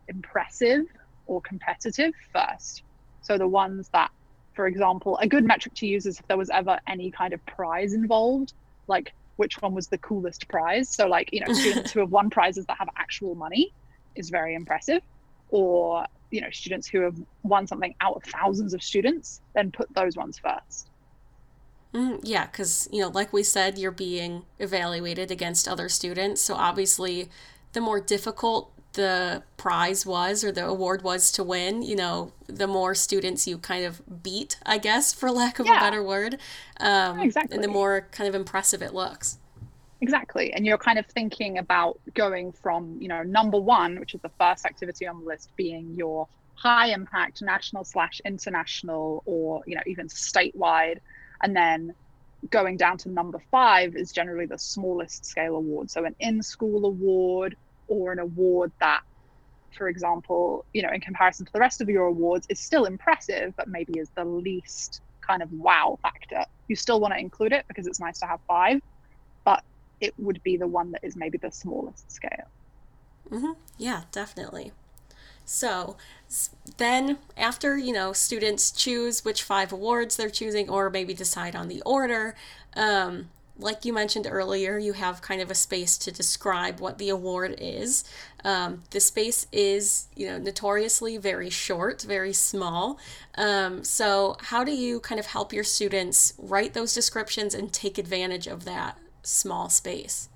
impressive 0.09 0.85
or 1.27 1.41
competitive 1.41 2.13
first 2.33 2.83
so 3.23 3.39
the 3.39 3.49
ones 3.49 3.89
that 3.93 4.11
for 4.55 4.67
example 4.67 5.19
a 5.19 5.27
good 5.27 5.45
metric 5.45 5.75
to 5.75 5.87
use 5.87 6.07
is 6.07 6.19
if 6.19 6.27
there 6.29 6.37
was 6.37 6.51
ever 6.51 6.79
any 6.87 7.11
kind 7.11 7.33
of 7.33 7.45
prize 7.47 7.95
involved 7.95 8.53
like 8.87 9.13
which 9.37 9.61
one 9.61 9.75
was 9.75 9.89
the 9.89 9.99
coolest 9.99 10.49
prize. 10.49 10.89
So, 10.89 11.07
like, 11.07 11.31
you 11.33 11.41
know, 11.41 11.53
students 11.53 11.93
who 11.93 12.01
have 12.01 12.11
won 12.11 12.31
prizes 12.31 12.67
that 12.67 12.79
have 12.79 12.89
actual 12.97 13.35
money 13.35 13.73
is 14.15 14.31
very 14.31 14.55
impressive. 14.55 15.03
Or, 15.51 16.07
you 16.31 16.41
know, 16.41 16.51
students 16.51 16.89
who 16.89 17.01
have 17.01 17.17
won 17.43 17.67
something 17.67 17.95
out 18.01 18.17
of 18.17 18.25
thousands 18.25 18.75
of 18.75 18.83
students, 18.83 19.41
then 19.55 19.71
put 19.71 19.93
those 19.95 20.17
ones 20.17 20.39
first. 20.39 20.91
Mm, 21.93 22.21
yeah, 22.25 22.47
because, 22.47 22.89
you 22.93 23.01
know, 23.01 23.09
like 23.09 23.33
we 23.33 23.45
said, 23.45 23.79
you're 23.79 23.93
being 23.93 24.45
evaluated 24.59 25.31
against 25.31 25.69
other 25.69 25.89
students. 25.89 26.43
So, 26.43 26.55
obviously, 26.55 27.29
the 27.75 27.81
more 27.81 28.01
difficult 28.01 28.71
the 28.95 29.43
prize 29.57 30.07
was 30.07 30.43
or 30.43 30.51
the 30.51 30.65
award 30.65 31.03
was 31.03 31.31
to 31.33 31.45
win, 31.45 31.83
you 31.83 31.97
know, 31.97 32.33
the 32.47 32.67
more 32.67 32.95
students 32.95 33.47
you 33.47 33.59
kind 33.59 33.85
of 33.85 34.23
beat, 34.23 34.57
I 34.65 34.79
guess, 34.79 35.13
for 35.13 35.31
lack 35.43 35.59
of 35.59 35.67
yeah. 35.67 35.77
a 35.77 35.81
better 35.81 36.03
word. 36.03 36.39
Um, 36.81 37.21
exactly. 37.21 37.55
And 37.55 37.63
the 37.63 37.69
more 37.69 38.09
kind 38.13 38.29
of 38.29 38.35
impressive 38.35 38.83
it 38.83 38.95
looks. 38.95 39.39
Exactly. 40.01 40.53
And 40.53 40.67
you're 40.67 40.79
kind 40.79 40.99
of 40.99 41.07
thinking 41.07 41.59
about 41.59 41.99
going 42.15 42.53
from, 42.53 42.99
you 43.01 43.09
know, 43.09 43.23
number 43.23 43.59
one, 43.59 43.99
which 44.01 44.15
is 44.15 44.21
the 44.21 44.31
first 44.39 44.65
activity 44.65 45.07
on 45.07 45.21
the 45.21 45.27
list, 45.27 45.51
being 45.57 45.95
your 45.95 46.29
high 46.55 46.89
impact 46.89 47.43
national 47.43 47.85
slash 47.85 48.21
international 48.25 49.23
or, 49.27 49.63
you 49.67 49.75
know, 49.75 49.83
even 49.87 50.09
statewide. 50.09 50.99
And 51.43 51.57
then 51.57 51.95
going 52.51 52.77
down 52.77 52.99
to 52.99 53.09
number 53.09 53.41
five 53.51 53.97
is 53.97 54.13
generally 54.13 54.47
the 54.47 54.59
smallest 54.59 55.25
scale 55.25 55.57
award. 55.57 55.91
So 55.91 56.05
an 56.05 56.15
in 56.21 56.43
school 56.43 56.85
award 56.85 57.57
or 57.95 58.13
an 58.13 58.19
award 58.19 58.73
that 58.81 59.03
for 59.77 59.89
example 59.89 60.65
you 60.73 60.83
know 60.83 60.91
in 60.93 61.01
comparison 61.01 61.47
to 61.47 61.53
the 61.53 61.61
rest 61.61 61.81
of 61.81 61.89
your 61.89 62.07
awards 62.07 62.47
is 62.49 62.61
still 62.61 62.85
impressive 62.85 63.55
but 63.57 63.69
maybe 63.69 63.99
is 63.99 64.11
the 64.17 64.25
least 64.25 65.01
kind 65.27 65.43
of 65.43 65.51
wow 65.53 65.99
factor. 66.03 66.45
You 66.69 66.77
still 66.77 67.01
want 67.01 67.15
to 67.15 67.21
include 67.21 67.53
it 67.53 67.65
because 67.69 67.87
it's 67.87 68.01
nice 68.01 68.19
to 68.21 68.27
have 68.27 68.41
five 68.47 68.81
but 69.45 69.63
it 70.01 70.13
would 70.19 70.43
be 70.43 70.57
the 70.57 70.67
one 70.67 70.91
that 70.93 71.03
is 71.03 71.17
maybe 71.17 71.39
the 71.39 71.51
smallest 71.51 72.11
scale. 72.11 72.49
Mm-hmm. 73.31 73.53
yeah 73.79 74.03
definitely. 74.13 74.73
So 75.47 75.97
then 76.79 77.19
after 77.37 77.79
you 77.79 77.93
know 77.93 78.13
students 78.13 78.71
choose 78.71 79.25
which 79.25 79.43
five 79.43 79.73
awards 79.73 80.17
they're 80.17 80.31
choosing 80.31 80.69
or 80.69 80.91
maybe 80.91 81.15
decide 81.15 81.55
on 81.55 81.69
the 81.69 81.83
order 81.83 82.35
um, 82.77 83.31
like 83.59 83.85
you 83.85 83.93
mentioned 83.93 84.27
earlier, 84.29 84.79
you 84.79 84.95
have 84.95 85.23
kind 85.23 85.41
of 85.41 85.51
a 85.51 85.55
space 85.55 85.97
to 85.99 86.11
describe 86.11 86.81
what 86.81 86.99
the 86.99 87.09
award 87.09 87.55
is. 87.59 88.05
Um, 88.45 88.83
the 88.91 89.01
space 89.01 89.47
is, 89.53 90.09
you 90.17 90.27
know, 90.27 90.39
notoriously 90.39 91.17
very 91.19 91.51
short, 91.51 92.03
very 92.03 92.33
small. 92.33 92.99
Um, 93.37 93.85
so, 93.85 94.37
how 94.41 94.65
do 94.65 94.73
you 94.73 95.01
kind 95.01 95.21
of 95.21 95.27
help 95.27 95.53
your 95.53 95.65
students 95.65 96.35
write 96.39 96.75
those 96.75 96.93
descriptions 96.93 97.55
and 97.55 97.73
take 97.73 97.97
advantage 97.97 98.49
of 98.49 98.65
that 98.65 98.99
small 99.23 99.69
space? 99.69 100.29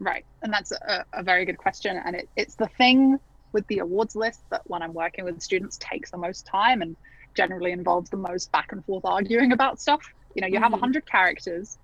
Right, 0.00 0.24
and 0.42 0.52
that's 0.52 0.72
a, 0.72 1.04
a 1.12 1.22
very 1.22 1.44
good 1.44 1.58
question, 1.58 2.00
and 2.04 2.16
it, 2.16 2.28
it's 2.36 2.56
the 2.56 2.68
thing 2.76 3.18
with 3.52 3.66
the 3.68 3.78
awards 3.78 4.16
list 4.16 4.40
that 4.50 4.62
when 4.68 4.82
I'm 4.82 4.92
working 4.92 5.24
with 5.24 5.40
students 5.40 5.78
takes 5.80 6.10
the 6.10 6.18
most 6.18 6.44
time 6.44 6.82
and 6.82 6.96
generally 7.34 7.70
involves 7.70 8.10
the 8.10 8.16
most 8.16 8.50
back 8.50 8.72
and 8.72 8.84
forth 8.84 9.04
arguing 9.04 9.52
about 9.52 9.80
stuff. 9.80 10.02
You 10.34 10.42
know, 10.42 10.48
you 10.48 10.54
mm-hmm. 10.54 10.64
have 10.64 10.72
100 10.72 11.06
characters 11.06 11.78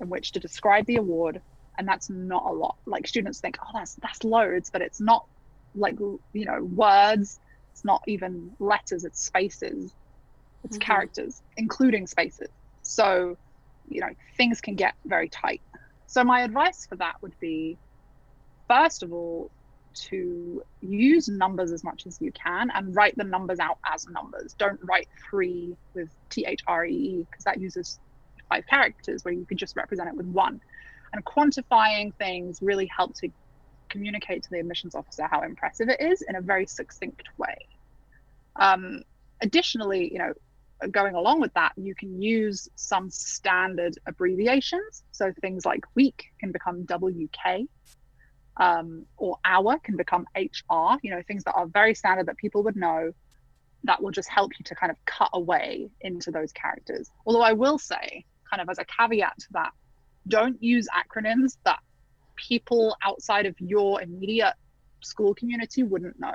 in 0.00 0.08
which 0.08 0.32
to 0.32 0.40
describe 0.40 0.86
the 0.86 0.96
award 0.96 1.40
and 1.78 1.88
that's 1.88 2.10
not 2.10 2.44
a 2.46 2.52
lot. 2.52 2.76
Like 2.86 3.06
students 3.06 3.40
think 3.40 3.58
oh 3.62 3.70
that's 3.72 3.94
that's 3.96 4.24
loads 4.24 4.70
but 4.70 4.82
it's 4.82 5.00
not 5.00 5.26
like 5.74 5.98
you 5.98 6.44
know 6.44 6.64
words 6.64 7.40
it's 7.72 7.84
not 7.84 8.02
even 8.06 8.50
letters 8.58 9.04
it's 9.04 9.22
spaces 9.22 9.94
it's 10.64 10.76
mm-hmm. 10.76 10.86
characters 10.86 11.42
including 11.56 12.06
spaces. 12.06 12.48
So 12.82 13.36
you 13.88 14.00
know 14.00 14.10
things 14.36 14.60
can 14.60 14.74
get 14.74 14.94
very 15.04 15.28
tight. 15.28 15.62
So 16.06 16.24
my 16.24 16.42
advice 16.42 16.86
for 16.86 16.96
that 16.96 17.16
would 17.22 17.38
be 17.40 17.78
first 18.68 19.02
of 19.02 19.12
all 19.12 19.50
to 19.92 20.62
use 20.80 21.28
numbers 21.28 21.72
as 21.72 21.82
much 21.82 22.06
as 22.06 22.18
you 22.20 22.30
can 22.32 22.70
and 22.74 22.94
write 22.94 23.16
the 23.16 23.24
numbers 23.24 23.58
out 23.58 23.78
as 23.92 24.08
numbers. 24.08 24.54
Don't 24.54 24.78
write 24.82 25.08
three 25.28 25.76
with 25.94 26.08
t-h-r-e-e 26.28 27.26
because 27.28 27.44
that 27.44 27.60
uses 27.60 27.98
five 28.50 28.66
characters 28.66 29.24
where 29.24 29.32
you 29.32 29.46
could 29.46 29.58
just 29.58 29.76
represent 29.76 30.08
it 30.08 30.14
with 30.14 30.26
one. 30.26 30.60
And 31.12 31.24
quantifying 31.24 32.14
things 32.14 32.60
really 32.60 32.88
help 32.94 33.14
to 33.16 33.28
communicate 33.88 34.42
to 34.44 34.50
the 34.50 34.60
admissions 34.60 34.94
officer 34.94 35.26
how 35.26 35.42
impressive 35.42 35.88
it 35.88 36.00
is 36.00 36.22
in 36.22 36.36
a 36.36 36.40
very 36.40 36.66
succinct 36.66 37.28
way. 37.38 37.56
Um, 38.56 39.02
additionally, 39.40 40.12
you 40.12 40.18
know, 40.18 40.32
going 40.90 41.14
along 41.14 41.40
with 41.40 41.52
that, 41.54 41.72
you 41.76 41.94
can 41.94 42.22
use 42.22 42.68
some 42.76 43.10
standard 43.10 43.96
abbreviations. 44.06 45.02
So 45.12 45.32
things 45.40 45.66
like 45.66 45.84
week 45.94 46.26
can 46.38 46.52
become 46.52 46.86
WK, 46.86 47.68
um, 48.56 49.06
or 49.16 49.36
hour 49.44 49.78
can 49.82 49.96
become 49.96 50.26
HR, 50.36 50.98
you 51.02 51.10
know, 51.10 51.22
things 51.26 51.44
that 51.44 51.54
are 51.54 51.66
very 51.66 51.94
standard 51.94 52.26
that 52.26 52.36
people 52.36 52.62
would 52.62 52.76
know 52.76 53.12
that 53.84 54.02
will 54.02 54.10
just 54.10 54.28
help 54.28 54.52
you 54.58 54.64
to 54.64 54.74
kind 54.74 54.90
of 54.90 54.96
cut 55.06 55.30
away 55.32 55.90
into 56.00 56.30
those 56.30 56.52
characters. 56.52 57.10
Although 57.24 57.42
I 57.42 57.52
will 57.52 57.78
say, 57.78 58.24
kind 58.50 58.60
of 58.60 58.68
as 58.68 58.78
a 58.78 58.84
caveat 58.84 59.38
to 59.38 59.46
that, 59.52 59.72
don't 60.28 60.62
use 60.62 60.88
acronyms 60.94 61.56
that 61.64 61.78
people 62.36 62.96
outside 63.04 63.46
of 63.46 63.54
your 63.60 64.02
immediate 64.02 64.54
school 65.02 65.34
community 65.34 65.82
wouldn't 65.82 66.18
know 66.18 66.34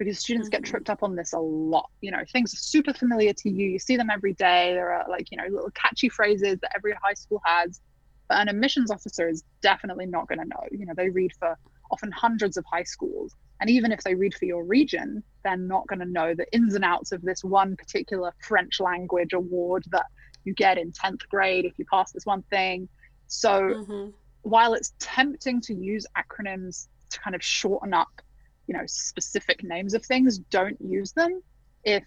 because 0.00 0.18
students 0.18 0.48
get 0.48 0.62
mm. 0.62 0.64
tripped 0.64 0.88
up 0.88 1.02
on 1.02 1.14
this 1.14 1.34
a 1.34 1.38
lot. 1.38 1.90
You 2.00 2.10
know, 2.10 2.22
things 2.32 2.54
are 2.54 2.56
super 2.56 2.94
familiar 2.94 3.34
to 3.34 3.50
you. 3.50 3.68
You 3.68 3.78
see 3.78 3.96
them 3.96 4.08
every 4.10 4.32
day. 4.32 4.72
There 4.72 4.92
are 4.92 5.06
like, 5.08 5.30
you 5.30 5.36
know, 5.36 5.44
little 5.44 5.70
catchy 5.72 6.08
phrases 6.08 6.58
that 6.62 6.72
every 6.74 6.94
high 7.02 7.14
school 7.14 7.40
has. 7.44 7.80
But 8.28 8.38
an 8.38 8.48
admissions 8.48 8.90
officer 8.90 9.28
is 9.28 9.44
definitely 9.60 10.06
not 10.06 10.26
going 10.26 10.38
to 10.38 10.46
know. 10.46 10.64
You 10.70 10.86
know, 10.86 10.94
they 10.96 11.10
read 11.10 11.32
for 11.38 11.56
often 11.90 12.10
hundreds 12.12 12.56
of 12.56 12.64
high 12.72 12.84
schools. 12.84 13.36
And 13.60 13.68
even 13.68 13.92
if 13.92 14.02
they 14.02 14.14
read 14.14 14.34
for 14.34 14.46
your 14.46 14.64
region, 14.64 15.22
they're 15.44 15.56
not 15.56 15.86
going 15.86 15.98
to 15.98 16.06
know 16.06 16.34
the 16.34 16.50
ins 16.54 16.74
and 16.74 16.84
outs 16.84 17.12
of 17.12 17.20
this 17.20 17.44
one 17.44 17.76
particular 17.76 18.32
French 18.40 18.80
language 18.80 19.34
award 19.34 19.84
that 19.90 20.06
you 20.44 20.54
get 20.54 20.78
in 20.78 20.92
10th 20.92 21.28
grade 21.28 21.64
if 21.64 21.78
you 21.78 21.84
pass 21.90 22.12
this 22.12 22.26
one 22.26 22.42
thing. 22.42 22.88
So 23.26 23.62
mm-hmm. 23.62 24.10
while 24.42 24.74
it's 24.74 24.92
tempting 24.98 25.60
to 25.62 25.74
use 25.74 26.06
acronyms 26.16 26.88
to 27.10 27.20
kind 27.20 27.36
of 27.36 27.42
shorten 27.42 27.94
up, 27.94 28.22
you 28.66 28.74
know, 28.74 28.84
specific 28.86 29.62
names 29.62 29.94
of 29.94 30.04
things, 30.04 30.38
don't 30.38 30.80
use 30.80 31.12
them 31.12 31.42
if 31.84 32.04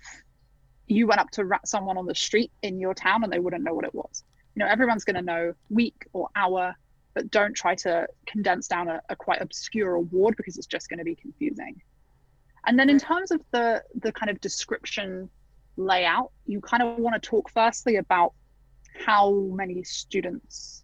you 0.88 1.08
went 1.08 1.22
up 1.22 1.30
to 1.32 1.46
rat 1.46 1.67
someone 1.67 1.98
on 1.98 2.06
the 2.06 2.15
street 2.15 2.52
in 2.62 2.80
your 2.80 2.93
town 2.93 3.24
and 3.24 3.32
they 3.32 3.39
wouldn't 3.39 3.63
know 3.63 3.74
what 3.74 3.86
it 3.86 3.93
was. 3.93 4.24
You 4.56 4.60
know, 4.60 4.69
everyone's 4.69 5.04
going 5.04 5.15
to 5.15 5.22
know 5.22 5.54
week 5.69 6.06
or 6.13 6.30
hour, 6.36 6.76
but 7.13 7.32
don't 7.32 7.56
try 7.56 7.76
to 7.76 8.08
condense 8.28 8.67
down 8.67 8.88
a, 8.88 9.02
a 9.10 9.15
quite 9.15 9.41
obscure 9.41 9.96
award 9.96 10.36
because 10.38 10.58
it's 10.58 10.67
just 10.67 10.89
going 10.89 11.00
to 11.00 11.06
be 11.06 11.15
confusing. 11.15 11.82
And 12.65 12.78
then 12.78 12.89
in 12.89 13.00
terms 13.00 13.32
of 13.32 13.41
the 13.52 13.84
the 13.96 14.12
kind 14.12 14.30
of 14.30 14.39
description 14.39 15.30
layout, 15.78 16.32
you 16.46 16.62
kind 16.62 16.84
of 16.84 16.98
want 16.98 17.22
to 17.22 17.30
talk 17.30 17.50
firstly 17.50 17.98
about 17.98 18.34
how 19.06 19.32
many 19.54 19.84
students, 19.84 20.84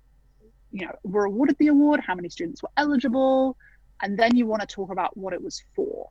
you 0.71 0.85
know, 0.85 0.93
were 1.03 1.25
awarded 1.25 1.57
the 1.59 1.67
award, 1.67 1.99
how 2.05 2.15
many 2.15 2.29
students 2.29 2.63
were 2.63 2.69
eligible, 2.77 3.55
and 4.01 4.17
then 4.17 4.35
you 4.35 4.45
want 4.45 4.61
to 4.61 4.67
talk 4.67 4.91
about 4.91 5.15
what 5.15 5.33
it 5.33 5.41
was 5.41 5.63
for. 5.75 6.09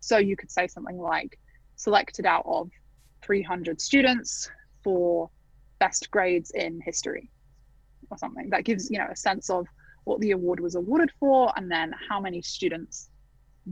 So 0.00 0.18
you 0.18 0.36
could 0.36 0.50
say 0.50 0.66
something 0.66 0.98
like 0.98 1.38
selected 1.76 2.26
out 2.26 2.44
of 2.46 2.70
300 3.22 3.80
students 3.80 4.50
for 4.82 5.30
best 5.78 6.10
grades 6.10 6.50
in 6.52 6.80
history 6.80 7.30
or 8.10 8.18
something 8.18 8.50
that 8.50 8.64
gives 8.64 8.90
you 8.90 8.98
know 8.98 9.08
a 9.10 9.16
sense 9.16 9.50
of 9.50 9.66
what 10.04 10.20
the 10.20 10.32
award 10.32 10.60
was 10.60 10.74
awarded 10.74 11.10
for, 11.18 11.52
and 11.56 11.70
then 11.70 11.92
how 12.08 12.20
many 12.20 12.42
students 12.42 13.08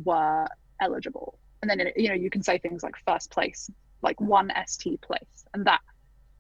were 0.05 0.47
eligible. 0.81 1.39
And 1.61 1.71
then, 1.71 1.93
you 1.97 2.09
know, 2.09 2.15
you 2.15 2.31
can 2.31 2.43
say 2.43 2.59
things 2.59 2.83
like 2.83 2.95
first 3.07 3.31
place, 3.31 3.71
like 4.03 4.21
one 4.21 4.53
ST 4.67 5.01
place, 5.01 5.45
and 5.55 5.67
that, 5.67 5.81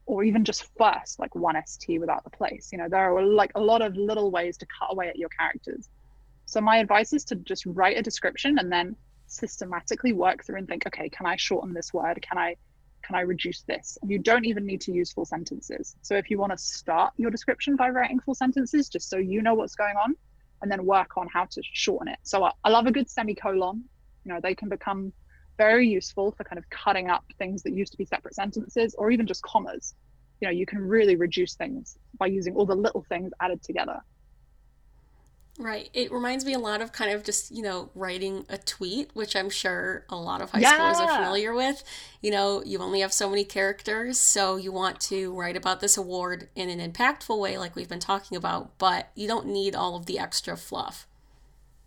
or 0.07 0.25
even 0.25 0.45
just 0.45 0.69
first, 0.77 1.19
like 1.19 1.35
one 1.35 1.57
ST 1.67 2.01
without 2.01 2.25
the 2.25 2.31
place. 2.31 2.71
You 2.73 2.79
know, 2.79 2.89
there 2.89 3.17
are 3.17 3.23
like 3.23 3.53
a 3.55 3.61
lot 3.61 3.83
of 3.83 3.97
little 3.97 4.31
ways 4.31 4.57
to 4.59 4.67
cut 4.67 4.93
away 4.93 5.09
at 5.09 5.17
your 5.17 5.29
characters. 5.31 5.89
So 6.47 6.61
my 6.61 6.79
advice 6.79 7.13
is 7.13 7.25
to 7.27 7.37
just 7.37 7.65
write 7.67 7.97
a 7.97 8.03
description 8.03 8.59
and 8.59 8.71
then 8.71 8.97
systematically 9.27 10.13
work 10.13 10.45
through 10.45 10.59
and 10.59 10.69
think, 10.69 10.87
okay, 10.87 11.09
can 11.09 11.27
I 11.27 11.37
shorten 11.37 11.73
this 11.73 11.95
word? 11.95 12.21
Can 12.23 12.39
I 12.39 12.57
can 13.03 13.17
I 13.17 13.23
reduce 13.23 13.63
this? 13.63 13.99
And 14.01 14.11
you 14.11 14.19
don't 14.19 14.45
even 14.45 14.65
need 14.65 14.81
to 14.83 14.93
use 14.93 15.13
full 15.13 15.25
sentences. 15.25 15.97
So 16.03 16.15
if 16.15 16.31
you 16.31 16.39
want 16.39 16.53
to 16.53 16.59
start 16.59 17.13
your 17.17 17.31
description 17.31 17.75
by 17.75 17.91
writing 17.91 18.21
full 18.21 18.35
sentences, 18.35 18.89
just 18.89 19.11
so 19.11 19.17
you 19.17 19.43
know 19.43 19.55
what's 19.55 19.75
going 19.75 19.97
on, 19.97 20.15
and 20.61 20.71
then 20.71 20.87
work 20.87 21.17
on 21.17 21.27
how 21.27 21.47
to 21.47 21.63
shorten 21.73 22.07
it. 22.07 22.19
So 22.23 22.45
I, 22.45 22.53
I 22.63 22.71
love 22.71 22.87
a 22.87 22.93
good 22.93 23.11
semicolon. 23.11 23.83
You 24.25 24.33
know, 24.33 24.41
they 24.41 24.55
can 24.55 24.69
become 24.69 25.13
very 25.59 25.89
useful 25.89 26.33
for 26.33 26.45
kind 26.45 26.59
of 26.59 26.69
cutting 26.71 27.09
up 27.09 27.25
things 27.39 27.63
that 27.63 27.73
used 27.73 27.93
to 27.93 27.99
be 27.99 28.05
separate 28.05 28.35
sentences 28.35 28.95
or 28.97 29.11
even 29.11 29.27
just 29.27 29.43
commas. 29.43 29.95
You 30.41 30.49
know, 30.49 30.53
you 30.53 30.67
can 30.67 30.81
really 30.81 31.17
reduce 31.17 31.55
things 31.55 31.99
by 32.19 32.27
using 32.27 32.57
all 32.57 32.67
the 32.67 32.75
little 32.75 33.05
things 33.09 33.33
added 33.41 33.63
together. 33.63 34.01
Right. 35.59 35.91
It 35.93 36.11
reminds 36.11 36.47
me 36.47 36.55
a 36.55 36.59
lot 36.59 36.81
of 36.81 36.93
kind 36.93 37.13
of 37.13 37.25
just, 37.25 37.51
you 37.51 37.63
know, 37.63 37.91
writing 37.95 38.47
a 38.49 38.57
tweet, 38.57 39.11
which 39.13 39.37
I'm 39.37 39.51
sure 39.51 40.07
a 40.09 40.17
lot 40.17 40.41
of 40.41 40.51
high 40.51 40.61
yeah. 40.61 40.79
schoolers 40.79 40.97
are 40.97 41.17
familiar 41.19 41.53
with. 41.53 41.85
You 42.23 42.31
know, 42.31 42.63
you 42.65 42.79
only 42.79 43.01
have 43.01 43.13
so 43.13 43.29
many 43.29 43.45
characters, 43.45 44.19
so 44.19 44.57
you 44.57 44.73
want 44.73 44.99
to 45.03 45.33
write 45.35 45.57
about 45.57 45.81
this 45.81 45.99
award 45.99 46.49
in 46.55 46.71
an 46.71 46.93
impactful 46.93 47.39
way, 47.39 47.59
like 47.59 47.77
we've 47.77 47.89
been 47.89 48.01
talking 48.01 48.37
about, 48.37 48.79
but 48.79 49.11
you 49.15 49.29
don't 49.29 49.47
need 49.47 49.75
all 49.75 49.95
of 49.95 50.07
the 50.07 50.19
extra 50.19 50.57
fluff. 50.57 51.07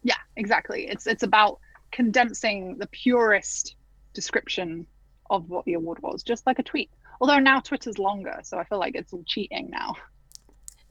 Yeah, 0.04 0.16
exactly. 0.36 0.88
It's 0.88 1.08
it's 1.08 1.24
about 1.24 1.60
condensing 1.96 2.78
the 2.78 2.88
purest 2.88 3.78
description 4.14 4.86
of 5.30 5.50
what 5.50 5.64
the 5.64 5.74
award 5.74 5.98
was, 6.02 6.24
just 6.24 6.46
like 6.46 6.60
a 6.60 6.64
tweet. 6.64 6.92
Although 7.22 7.40
now 7.40 7.62
Twitter's 7.62 7.98
longer, 7.98 8.42
so 8.44 8.58
I 8.58 8.66
feel 8.66 8.80
like 8.80 8.96
it's 8.96 9.14
all 9.14 9.24
cheating 9.26 9.70
now. 9.70 9.96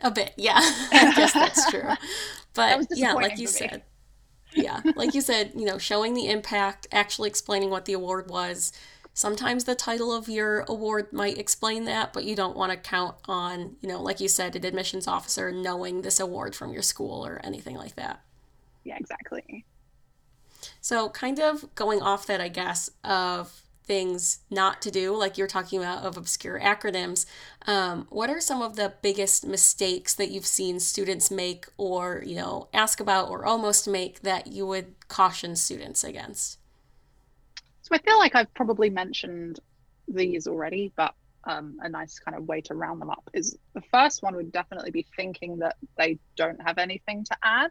A 0.02 0.10
bit, 0.10 0.32
yeah. 0.38 0.56
I 0.58 1.12
guess 1.14 1.34
that's 1.34 1.70
true. 1.70 1.90
But 2.54 2.86
yeah, 2.92 3.12
like 3.12 3.38
you 3.38 3.46
said. 3.46 3.82
yeah, 4.54 4.80
like 4.96 5.14
you 5.14 5.20
said, 5.20 5.52
you 5.54 5.66
know, 5.66 5.76
showing 5.76 6.14
the 6.14 6.30
impact, 6.30 6.86
actually 6.90 7.28
explaining 7.28 7.68
what 7.68 7.84
the 7.84 7.92
award 7.92 8.30
was. 8.30 8.72
Sometimes 9.12 9.64
the 9.64 9.74
title 9.74 10.10
of 10.10 10.28
your 10.28 10.64
award 10.68 11.12
might 11.12 11.36
explain 11.36 11.84
that, 11.84 12.14
but 12.14 12.24
you 12.24 12.34
don't 12.34 12.56
want 12.56 12.72
to 12.72 12.78
count 12.78 13.16
on, 13.26 13.76
you 13.82 13.88
know, 13.90 14.00
like 14.00 14.20
you 14.20 14.28
said, 14.28 14.56
an 14.56 14.64
admissions 14.64 15.06
officer 15.06 15.52
knowing 15.52 16.00
this 16.00 16.18
award 16.18 16.56
from 16.56 16.72
your 16.72 16.82
school 16.82 17.24
or 17.24 17.40
anything 17.44 17.76
like 17.76 17.94
that. 17.96 18.22
Yeah, 18.84 18.96
exactly. 18.96 19.66
So, 20.80 21.08
kind 21.08 21.38
of 21.40 21.74
going 21.74 22.02
off 22.02 22.26
that, 22.26 22.40
I 22.40 22.48
guess, 22.48 22.90
of 23.02 23.62
things 23.84 24.40
not 24.50 24.80
to 24.82 24.90
do, 24.90 25.14
like 25.14 25.36
you're 25.36 25.46
talking 25.46 25.78
about 25.78 26.04
of 26.04 26.16
obscure 26.16 26.58
acronyms, 26.58 27.26
um, 27.66 28.06
what 28.10 28.30
are 28.30 28.40
some 28.40 28.62
of 28.62 28.76
the 28.76 28.94
biggest 29.02 29.46
mistakes 29.46 30.14
that 30.14 30.30
you've 30.30 30.46
seen 30.46 30.80
students 30.80 31.30
make 31.30 31.66
or, 31.76 32.22
you 32.26 32.34
know, 32.34 32.68
ask 32.72 32.98
about 32.98 33.28
or 33.28 33.44
almost 33.44 33.86
make 33.86 34.20
that 34.22 34.46
you 34.46 34.66
would 34.66 34.94
caution 35.08 35.54
students 35.54 36.02
against? 36.02 36.58
So 37.82 37.94
I 37.94 37.98
feel 37.98 38.18
like 38.18 38.34
I've 38.34 38.52
probably 38.54 38.88
mentioned 38.88 39.60
these 40.08 40.46
already, 40.46 40.90
but 40.96 41.14
um, 41.44 41.78
a 41.82 41.88
nice 41.88 42.18
kind 42.18 42.36
of 42.36 42.48
way 42.48 42.62
to 42.62 42.74
round 42.74 43.02
them 43.02 43.10
up 43.10 43.28
is 43.34 43.58
the 43.74 43.82
first 43.92 44.22
one 44.22 44.34
would 44.36 44.50
definitely 44.50 44.90
be 44.90 45.06
thinking 45.14 45.58
that 45.58 45.76
they 45.98 46.18
don't 46.36 46.60
have 46.62 46.78
anything 46.78 47.24
to 47.24 47.36
add 47.42 47.70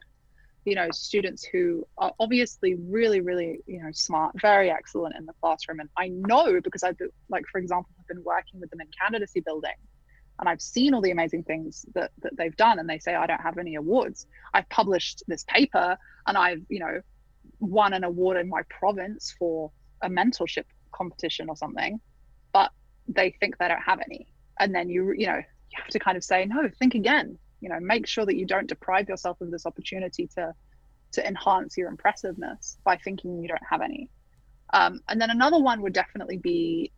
you 0.64 0.74
know 0.74 0.88
students 0.92 1.44
who 1.44 1.86
are 1.98 2.12
obviously 2.18 2.74
really 2.74 3.20
really 3.20 3.60
you 3.66 3.82
know 3.82 3.90
smart 3.92 4.34
very 4.40 4.70
excellent 4.70 5.14
in 5.16 5.26
the 5.26 5.32
classroom. 5.40 5.80
And 5.80 5.88
i 5.96 6.08
know 6.08 6.60
because 6.60 6.82
i've 6.82 6.98
been, 6.98 7.10
like 7.28 7.44
for 7.50 7.58
example 7.58 7.90
i've 7.98 8.06
been 8.06 8.24
working 8.24 8.60
with 8.60 8.70
them 8.70 8.80
in 8.80 8.88
candidacy 9.00 9.40
building 9.40 9.76
and 10.38 10.48
i've 10.48 10.62
seen 10.62 10.94
all 10.94 11.00
the 11.00 11.10
amazing 11.10 11.44
things 11.44 11.84
that, 11.94 12.10
that 12.22 12.36
they've 12.36 12.56
done 12.56 12.78
and 12.78 12.88
they 12.88 12.98
say 12.98 13.14
i 13.14 13.26
don't 13.26 13.40
have 13.40 13.58
any 13.58 13.74
awards. 13.74 14.26
I've 14.52 14.68
published 14.68 15.22
this 15.26 15.44
paper 15.44 15.96
and 16.26 16.36
i've 16.36 16.62
you 16.68 16.80
know 16.80 17.00
won 17.60 17.92
an 17.92 18.04
award 18.04 18.36
in 18.36 18.48
my 18.48 18.62
province 18.68 19.34
for 19.38 19.70
a 20.02 20.08
mentorship 20.08 20.64
competition 20.92 21.48
or 21.48 21.56
something 21.56 22.00
but 22.52 22.70
they 23.08 23.36
think 23.40 23.58
they 23.58 23.68
don't 23.68 23.82
have 23.82 24.00
any. 24.00 24.26
And 24.58 24.74
then 24.74 24.88
you 24.88 25.12
you 25.12 25.26
know 25.26 25.36
you 25.36 25.78
have 25.82 25.88
to 25.88 25.98
kind 25.98 26.16
of 26.16 26.24
say 26.24 26.46
no 26.46 26.70
think 26.78 26.94
again 26.94 27.38
you 27.64 27.70
know 27.70 27.80
make 27.80 28.06
sure 28.06 28.24
that 28.26 28.36
you 28.36 28.46
don't 28.46 28.68
deprive 28.68 29.08
yourself 29.08 29.40
of 29.40 29.50
this 29.50 29.66
opportunity 29.66 30.28
to 30.36 30.54
to 31.12 31.26
enhance 31.26 31.76
your 31.76 31.88
impressiveness 31.88 32.76
by 32.84 32.96
thinking 32.96 33.40
you 33.40 33.48
don't 33.48 33.66
have 33.68 33.80
any. 33.80 34.10
Um, 34.72 35.00
and 35.08 35.20
then 35.20 35.30
another 35.30 35.60
one 35.60 35.80
would 35.82 35.92
definitely 35.92 36.38
be 36.38 36.92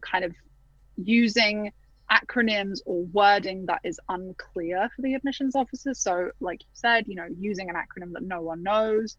kind 0.00 0.24
of 0.24 0.34
using 0.96 1.72
acronyms 2.10 2.78
or 2.86 3.04
wording 3.04 3.66
that 3.66 3.80
is 3.84 4.00
unclear 4.08 4.88
for 4.96 5.02
the 5.02 5.12
admissions 5.12 5.54
officers 5.54 5.98
so 6.00 6.30
like 6.40 6.62
you 6.62 6.68
said 6.72 7.04
you 7.06 7.14
know 7.14 7.26
using 7.38 7.68
an 7.68 7.76
acronym 7.76 8.14
that 8.14 8.22
no 8.22 8.40
one 8.40 8.62
knows 8.62 9.18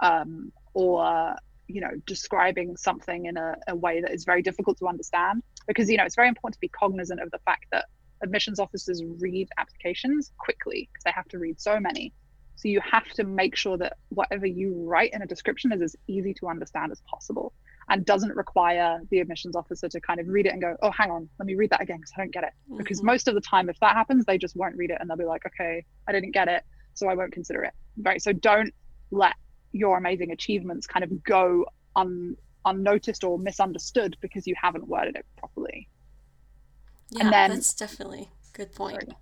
um, 0.00 0.52
or 0.74 1.34
you 1.68 1.80
know 1.80 1.90
describing 2.06 2.76
something 2.76 3.26
in 3.26 3.36
a, 3.36 3.54
a 3.68 3.76
way 3.76 4.00
that 4.00 4.10
is 4.12 4.24
very 4.24 4.42
difficult 4.42 4.78
to 4.78 4.88
understand. 4.88 5.42
Because 5.66 5.88
you 5.88 5.96
know 5.96 6.04
it's 6.04 6.16
very 6.16 6.28
important 6.28 6.54
to 6.54 6.60
be 6.60 6.68
cognizant 6.68 7.20
of 7.20 7.30
the 7.30 7.38
fact 7.44 7.66
that 7.72 7.86
admissions 8.22 8.58
officers 8.58 9.02
read 9.18 9.48
applications 9.58 10.32
quickly 10.38 10.88
because 10.92 11.04
they 11.04 11.12
have 11.12 11.28
to 11.28 11.38
read 11.38 11.60
so 11.60 11.78
many. 11.78 12.12
So 12.56 12.68
you 12.68 12.80
have 12.80 13.08
to 13.10 13.24
make 13.24 13.56
sure 13.56 13.76
that 13.78 13.98
whatever 14.08 14.44
you 14.44 14.74
write 14.84 15.12
in 15.12 15.22
a 15.22 15.26
description 15.26 15.72
is 15.72 15.80
as 15.80 15.96
easy 16.08 16.34
to 16.34 16.48
understand 16.48 16.90
as 16.90 17.00
possible 17.02 17.52
and 17.88 18.04
doesn't 18.04 18.34
require 18.34 19.00
the 19.10 19.20
admissions 19.20 19.54
officer 19.54 19.88
to 19.88 20.00
kind 20.00 20.18
of 20.18 20.26
read 20.26 20.46
it 20.46 20.52
and 20.52 20.60
go, 20.60 20.76
oh, 20.82 20.90
hang 20.90 21.10
on, 21.10 21.28
let 21.38 21.46
me 21.46 21.54
read 21.54 21.70
that 21.70 21.80
again 21.80 21.98
because 21.98 22.12
I 22.16 22.20
don't 22.20 22.32
get 22.32 22.42
it. 22.42 22.50
Mm-hmm. 22.68 22.78
Because 22.78 23.02
most 23.02 23.28
of 23.28 23.34
the 23.34 23.40
time, 23.40 23.68
if 23.68 23.78
that 23.80 23.94
happens, 23.94 24.24
they 24.24 24.38
just 24.38 24.56
won't 24.56 24.76
read 24.76 24.90
it 24.90 24.98
and 25.00 25.08
they'll 25.08 25.16
be 25.16 25.24
like, 25.24 25.46
okay, 25.46 25.84
I 26.08 26.12
didn't 26.12 26.32
get 26.32 26.48
it, 26.48 26.64
so 26.94 27.08
I 27.08 27.14
won't 27.14 27.32
consider 27.32 27.62
it. 27.62 27.74
Right. 28.02 28.20
So 28.20 28.32
don't 28.32 28.74
let 29.12 29.34
your 29.72 29.96
amazing 29.96 30.32
achievements 30.32 30.86
kind 30.86 31.04
of 31.04 31.22
go 31.22 31.66
un- 31.94 32.36
unnoticed 32.64 33.24
or 33.24 33.38
misunderstood 33.38 34.16
because 34.20 34.46
you 34.46 34.54
haven't 34.60 34.88
worded 34.88 35.16
it 35.16 35.24
properly. 35.36 35.88
Yeah, 37.10 37.24
and 37.24 37.32
then, 37.32 37.50
that's 37.50 37.74
definitely 37.74 38.28
good 38.52 38.74
point. 38.74 39.02
Sorry. 39.02 39.16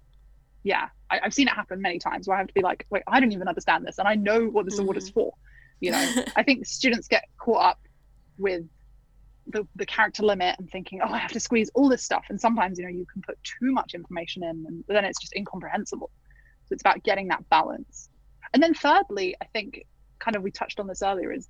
Yeah, 0.63 0.89
I, 1.11 1.21
have 1.23 1.35
seen 1.35 1.47
it 1.47 1.55
happen 1.55 1.81
many 1.81 1.99
times 1.99 2.27
where 2.27 2.37
I 2.37 2.41
have 2.41 2.49
to 2.49 2.55
be 2.55 2.63
like, 2.63 2.87
wait, 2.91 3.03
I 3.07 3.21
don't 3.21 3.33
even 3.33 3.47
understand 3.47 3.87
this, 3.87 3.99
and 3.99 4.09
I 4.09 4.15
know 4.15 4.47
what 4.47 4.65
this 4.65 4.75
mm-hmm. 4.75 4.83
award 4.83 4.97
is 4.97 5.11
for. 5.11 5.33
You 5.81 5.93
know, 5.93 6.15
I 6.37 6.43
think 6.43 6.67
students 6.67 7.07
get 7.07 7.25
caught 7.39 7.65
up 7.65 7.81
with 8.39 8.65
the, 9.47 9.67
the 9.77 9.87
character 9.87 10.25
limit 10.25 10.57
and 10.59 10.71
thinking, 10.71 11.01
oh, 11.03 11.13
I 11.13 11.19
have 11.19 11.33
to 11.33 11.41
squeeze 11.41 11.71
all 11.75 11.89
this 11.89 12.03
stuff. 12.03 12.25
And 12.29 12.41
sometimes, 12.41 12.79
you 12.79 12.85
know, 12.85 12.91
you 12.91 13.07
can 13.07 13.23
put 13.23 13.39
too 13.45 13.73
much 13.73 13.95
information 13.95 14.43
in 14.43 14.65
and 14.67 14.85
then 14.89 15.05
it's 15.05 15.21
just 15.21 15.35
incomprehensible. 15.37 16.11
So 16.67 16.73
it's 16.73 16.83
about 16.83 17.03
getting 17.05 17.29
that 17.29 17.49
balance. 17.49 18.09
And 18.53 18.63
then 18.63 18.75
thirdly, 18.75 19.37
I 19.41 19.45
think 19.47 19.87
kind 20.19 20.37
of 20.37 20.43
we 20.43 20.51
touched 20.51 20.81
on 20.81 20.87
this 20.87 21.03
earlier 21.03 21.33
is 21.33 21.49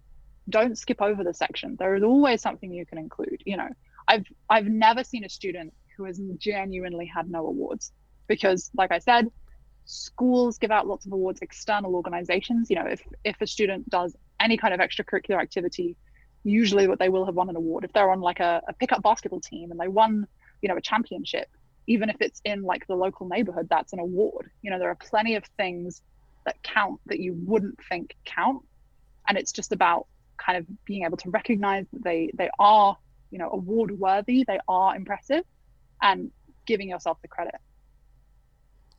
don't 0.49 0.77
skip 0.77 1.01
over 1.01 1.25
the 1.25 1.35
section. 1.35 1.77
There 1.79 1.95
is 1.97 2.03
always 2.03 2.43
something 2.43 2.73
you 2.73 2.87
can 2.87 2.99
include. 2.99 3.43
You 3.45 3.57
know, 3.57 3.69
I've 4.09 4.27
I've 4.49 4.67
never 4.67 5.03
seen 5.03 5.25
a 5.25 5.29
student 5.29 5.73
who 5.97 6.05
has 6.05 6.21
genuinely 6.39 7.07
had 7.07 7.31
no 7.31 7.47
awards. 7.47 7.93
Because 8.27 8.71
like 8.75 8.93
i 8.93 8.99
said 8.99 9.29
schools 9.87 10.59
give 10.59 10.73
out 10.73 10.87
lots 10.87 11.07
of 11.07 11.13
awards 11.13 11.41
external 11.43 11.95
organizations. 11.95 12.71
You 12.71 12.77
know 12.77 12.87
if 12.87 13.03
if 13.25 13.41
a 13.41 13.47
student 13.47 13.89
does 13.89 14.17
any 14.41 14.57
kind 14.57 14.75
of 14.75 14.81
extracurricular 14.81 15.41
activity 15.41 15.97
usually 16.45 16.87
what 16.87 17.01
they 17.01 17.09
will 17.09 17.25
have 17.27 17.35
won 17.35 17.49
an 17.49 17.57
award. 17.57 17.83
If 17.85 17.93
they're 17.93 18.11
on 18.11 18.21
like 18.21 18.41
a, 18.41 18.63
a 18.69 18.73
pickup 18.73 19.03
basketball 19.03 19.41
team 19.41 19.71
and 19.71 19.81
they 19.81 19.89
won 19.89 20.27
you 20.63 20.69
know 20.69 20.77
a 20.77 20.81
championship 20.81 21.49
even 21.89 22.11
if 22.11 22.17
it's 22.21 22.41
in 22.45 22.63
like 22.63 22.87
the 22.89 22.97
local 22.97 23.29
neighborhood 23.29 23.69
that's 23.71 23.93
an 23.93 24.01
award. 24.01 24.51
You 24.63 24.71
know 24.71 24.79
there 24.79 24.91
are 24.91 24.97
plenty 24.97 25.37
of 25.37 25.45
things 25.57 26.03
that 26.45 26.63
count 26.63 27.01
that 27.07 27.21
you 27.21 27.35
wouldn't 27.35 27.79
think 27.89 28.17
count. 28.25 28.63
And 29.29 29.37
it's 29.37 29.53
just 29.53 29.73
about 29.73 30.07
kind 30.37 30.59
of 30.59 30.85
being 30.85 31.05
able 31.05 31.17
to 31.19 31.31
recognize 31.31 31.87
that 31.93 32.03
they 32.05 32.31
they 32.35 32.51
are 32.59 32.97
you 33.31 33.39
know 33.39 33.51
award 33.51 33.91
worthy 33.91 34.45
they 34.45 34.59
are 34.69 34.95
impressive 34.95 35.45
and 36.03 36.31
giving 36.67 36.89
yourself 36.89 37.21
the 37.23 37.29
credit. 37.29 37.57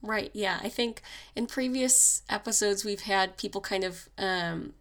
Right. 0.01 0.29
Yeah. 0.33 0.59
I 0.61 0.69
think 0.69 1.01
in 1.35 1.47
previous 1.47 2.21
episodes, 2.29 2.85
we've 2.85 3.01
had 3.01 3.37
people 3.37 3.61
kind 3.61 3.83
of 3.83 4.07
um, 4.17 4.73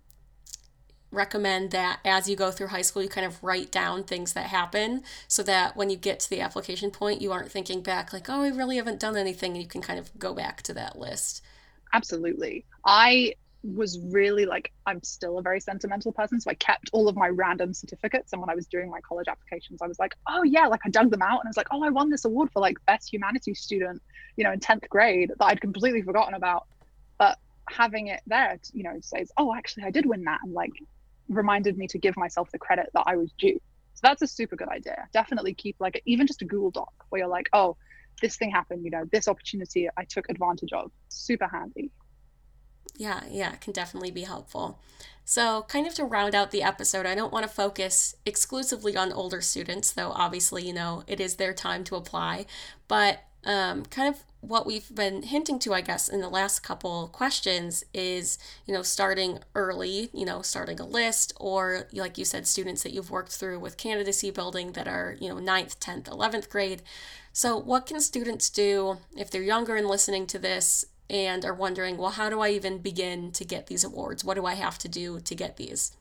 recommend 1.11 1.71
that 1.71 2.01
as 2.05 2.29
you 2.29 2.37
go 2.37 2.51
through 2.51 2.69
high 2.69 2.83
school, 2.83 3.03
you 3.03 3.09
kind 3.09 3.27
of 3.27 3.43
write 3.43 3.71
down 3.73 4.05
things 4.05 4.35
that 4.35 4.47
happen 4.47 5.03
so 5.27 5.43
that 5.43 5.77
when 5.77 5.91
you 5.91 5.97
get 5.97 6.21
to 6.21 6.31
the 6.31 6.41
application 6.41 6.91
point, 6.91 7.23
you 7.23 7.33
aren't 7.33 7.51
thinking 7.51 7.81
back 7.81 8.13
like, 8.13 8.29
oh, 8.29 8.43
I 8.43 8.49
really 8.49 8.77
haven't 8.77 9.01
done 9.01 9.17
anything. 9.17 9.53
And 9.53 9.63
you 9.63 9.69
can 9.69 9.81
kind 9.83 9.99
of 9.99 10.17
go 10.19 10.35
back 10.35 10.63
to 10.63 10.75
that 10.75 10.99
list. 10.99 11.43
Absolutely. 11.93 12.65
I 12.85 13.35
was 13.63 13.99
really 14.01 14.47
like 14.47 14.73
I'm 14.87 15.03
still 15.03 15.39
a 15.39 15.43
very 15.43 15.61
sentimental 15.61 16.13
person, 16.13 16.41
so 16.41 16.51
I 16.51 16.55
kept 16.55 16.91
all 16.93 17.09
of 17.09 17.17
my 17.17 17.29
random 17.29 17.75
certificates. 17.75 18.33
And 18.33 18.41
when 18.41 18.51
I 18.51 18.55
was 18.55 18.67
doing 18.67 18.91
my 18.91 19.01
college 19.01 19.29
applications, 19.29 19.83
I 19.83 19.87
was 19.87 19.99
like, 19.99 20.15
oh 20.29 20.43
yeah, 20.43 20.67
like 20.67 20.81
I 20.85 20.89
dug 20.91 21.11
them 21.11 21.23
out 21.23 21.41
and 21.41 21.47
I 21.47 21.51
was 21.51 21.57
like, 21.57 21.69
oh, 21.71 21.83
I 21.83 21.91
won 21.91 22.11
this 22.11 22.25
award 22.25 22.51
for 22.53 22.61
like 22.61 22.77
best 22.87 23.13
humanities 23.13 23.61
student, 23.61 24.03
you 24.37 24.45
know, 24.45 24.53
in 24.53 24.61
tenth 24.61 24.89
grade 24.89 25.33
that 25.37 25.45
I'd 25.45 25.61
completely 25.61 26.03
forgotten 26.03 26.35
about. 26.35 26.67
But 27.19 27.39
having 27.69 28.09
it 28.09 28.21
there, 28.27 28.59
you 28.73 28.85
know, 28.85 28.99
says, 29.01 29.33
oh, 29.37 29.55
actually, 29.55 29.85
I 29.85 29.91
did 29.91 30.07
win 30.07 30.25
that, 30.25 30.41
and 30.43 30.53
like 30.53 30.73
reminded 31.29 31.77
me 31.77 31.89
to 31.89 31.99
give 31.99 32.17
myself 32.17 32.51
the 32.53 32.59
credit 32.59 32.91
that 32.95 33.05
I 33.07 33.17
was 33.17 33.33
due. 33.39 33.61
So 33.95 34.01
that's 34.03 34.23
a 34.23 34.27
super 34.27 34.57
good 34.57 34.69
idea. 34.69 35.09
Definitely 35.13 35.55
keep 35.55 35.77
like 35.81 36.03
even 36.05 36.27
just 36.27 36.43
a 36.43 36.45
Google 36.45 36.71
Doc 36.71 36.93
where 37.09 37.21
you're 37.21 37.29
like, 37.29 37.49
oh, 37.53 37.77
this 38.21 38.37
thing 38.37 38.51
happened, 38.51 38.85
you 38.85 38.91
know, 38.91 39.05
this 39.11 39.29
opportunity 39.29 39.89
I 39.97 40.05
took 40.05 40.29
advantage 40.29 40.73
of. 40.73 40.91
Super 41.09 41.49
handy. 41.49 41.91
Yeah, 42.97 43.21
yeah, 43.31 43.53
it 43.53 43.61
can 43.61 43.73
definitely 43.73 44.11
be 44.11 44.23
helpful. 44.23 44.79
So, 45.25 45.63
kind 45.69 45.87
of 45.87 45.95
to 45.95 46.05
round 46.05 46.35
out 46.35 46.53
the 46.53 46.63
episode, 46.63 47.05
I 47.05 47.17
don't 47.17 47.33
want 47.33 47.45
to 47.45 47.53
focus 47.53 48.15
exclusively 48.25 48.97
on 48.97 49.13
older 49.13 49.41
students, 49.41 49.91
though 49.91 50.13
obviously, 50.13 50.65
you 50.65 50.73
know, 50.73 51.03
it 51.09 51.21
is 51.21 51.35
their 51.35 51.53
time 51.53 51.83
to 51.85 51.97
apply. 51.97 52.47
But 52.87 53.25
um, 53.45 53.85
kind 53.87 54.09
of 54.09 54.23
what 54.41 54.67
we've 54.67 54.95
been 54.95 55.25
hinting 55.25 55.59
to, 55.61 55.75
I 55.75 55.81
guess, 55.81 56.09
in 56.09 56.21
the 56.21 56.29
last 56.29 56.61
couple 56.61 57.09
questions 57.09 57.85
is, 57.93 58.39
you 58.67 58.73
know, 58.75 58.83
starting 58.83 59.41
early, 59.57 60.11
you 60.13 60.25
know, 60.25 60.43
starting 60.43 60.79
a 60.79 60.87
list, 60.87 61.33
or 61.41 61.89
like 61.93 62.19
you 62.19 62.25
said, 62.25 62.47
students 62.47 62.85
that 62.85 62.93
you've 62.93 63.11
worked 63.11 63.33
through 63.33 63.59
with 63.59 63.77
candidacy 63.77 64.31
building 64.31 64.73
that 64.73 64.87
are, 64.87 65.17
you 65.21 65.29
know, 65.29 65.37
9th, 65.37 65.79
10th, 65.79 66.05
11th 66.05 66.49
grade. 66.49 66.83
So, 67.33 67.59
what 67.59 67.87
can 67.87 68.01
students 68.01 68.49
do 68.49 68.99
if 69.17 69.31
they're 69.31 69.43
younger 69.43 69.75
and 69.75 69.89
listening 69.89 70.27
to 70.29 70.39
this 70.39 70.85
and 71.09 71.45
are 71.45 71.55
wondering, 71.55 71.97
well, 71.97 72.11
how 72.11 72.29
do 72.29 72.41
I 72.41 72.51
even 72.51 72.79
begin 72.79 73.33
to 73.33 73.45
get 73.45 73.67
these 73.67 73.85
awards? 73.85 74.25
What 74.25 74.35
do 74.35 74.45
I 74.47 74.55
have 74.55 74.79
to 74.79 74.89
do 74.89 75.21
to 75.21 75.35
get 75.35 75.57
these? 75.57 75.97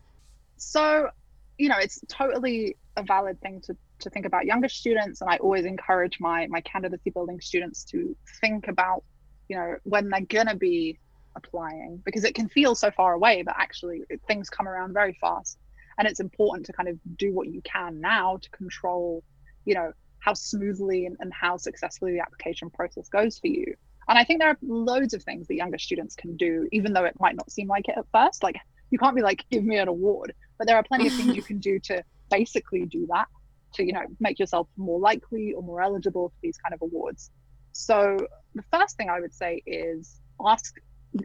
So, 0.58 1.10
you 1.58 1.70
know, 1.70 1.78
it's 1.78 2.00
totally 2.08 2.78
a 2.98 3.04
valid 3.04 3.40
thing 3.42 3.62
to 3.62 3.76
to 4.00 4.10
think 4.10 4.26
about 4.26 4.46
younger 4.46 4.70
students 4.70 5.22
and 5.22 5.30
i 5.30 5.38
always 5.38 5.66
encourage 5.66 6.20
my 6.20 6.48
my 6.48 6.62
candidacy 6.62 7.10
building 7.10 7.40
students 7.40 7.84
to 7.84 8.16
think 8.42 8.68
about 8.68 9.04
you 9.48 9.56
know 9.56 9.76
when 9.84 10.10
they're 10.10 10.22
going 10.22 10.48
to 10.48 10.56
be 10.56 10.98
applying 11.36 12.02
because 12.06 12.24
it 12.24 12.36
can 12.36 12.48
feel 12.50 12.76
so 12.76 12.92
far 12.92 13.14
away 13.14 13.42
but 13.42 13.56
actually 13.58 14.02
things 14.28 14.50
come 14.50 14.68
around 14.68 14.94
very 14.94 15.18
fast 15.20 15.58
and 15.98 16.08
it's 16.08 16.20
important 16.20 16.66
to 16.66 16.74
kind 16.74 16.90
of 16.90 16.98
do 17.18 17.34
what 17.34 17.48
you 17.48 17.62
can 17.62 18.00
now 18.00 18.38
to 18.38 18.50
control 18.50 19.24
you 19.66 19.74
know 19.74 19.92
how 20.20 20.34
smoothly 20.34 21.06
and, 21.06 21.18
and 21.20 21.32
how 21.34 21.56
successfully 21.56 22.14
the 22.14 22.20
application 22.20 22.70
process 22.70 23.08
goes 23.10 23.38
for 23.40 23.48
you 23.48 23.76
and 24.08 24.18
i 24.18 24.24
think 24.24 24.40
there 24.40 24.50
are 24.50 24.58
loads 24.62 25.14
of 25.14 25.24
things 25.24 25.48
that 25.48 25.56
younger 25.56 25.78
students 25.78 26.16
can 26.16 26.36
do 26.36 26.68
even 26.72 26.94
though 26.94 27.06
it 27.06 27.16
might 27.20 27.36
not 27.36 27.52
seem 27.52 27.68
like 27.68 27.88
it 27.88 27.96
at 27.98 28.06
first. 28.12 28.44
Like 28.44 28.58
you 28.90 28.98
can't 28.98 29.16
be 29.16 29.22
like 29.22 29.44
give 29.50 29.64
me 29.64 29.78
an 29.78 29.88
award. 29.88 30.34
But 30.58 30.68
there 30.68 30.78
are 30.78 30.84
plenty 30.84 31.08
of 31.08 31.14
things 31.14 31.36
you 31.36 31.42
can 31.52 31.60
do 31.60 31.80
to 31.80 32.04
basically 32.30 32.86
do 32.86 33.08
that 33.12 33.28
to 33.74 33.84
you 33.84 33.94
know 33.94 34.04
make 34.20 34.40
yourself 34.40 34.68
more 34.78 35.00
likely 35.00 35.54
or 35.54 35.62
more 35.62 35.82
eligible 35.82 36.30
for 36.30 36.36
these 36.42 36.58
kind 36.58 36.74
of 36.74 36.82
awards. 36.82 37.32
So 37.72 38.18
the 38.54 38.64
first 38.72 38.96
thing 38.96 39.10
i 39.10 39.20
would 39.20 39.34
say 39.34 39.62
is 39.66 40.22
ask 40.46 40.76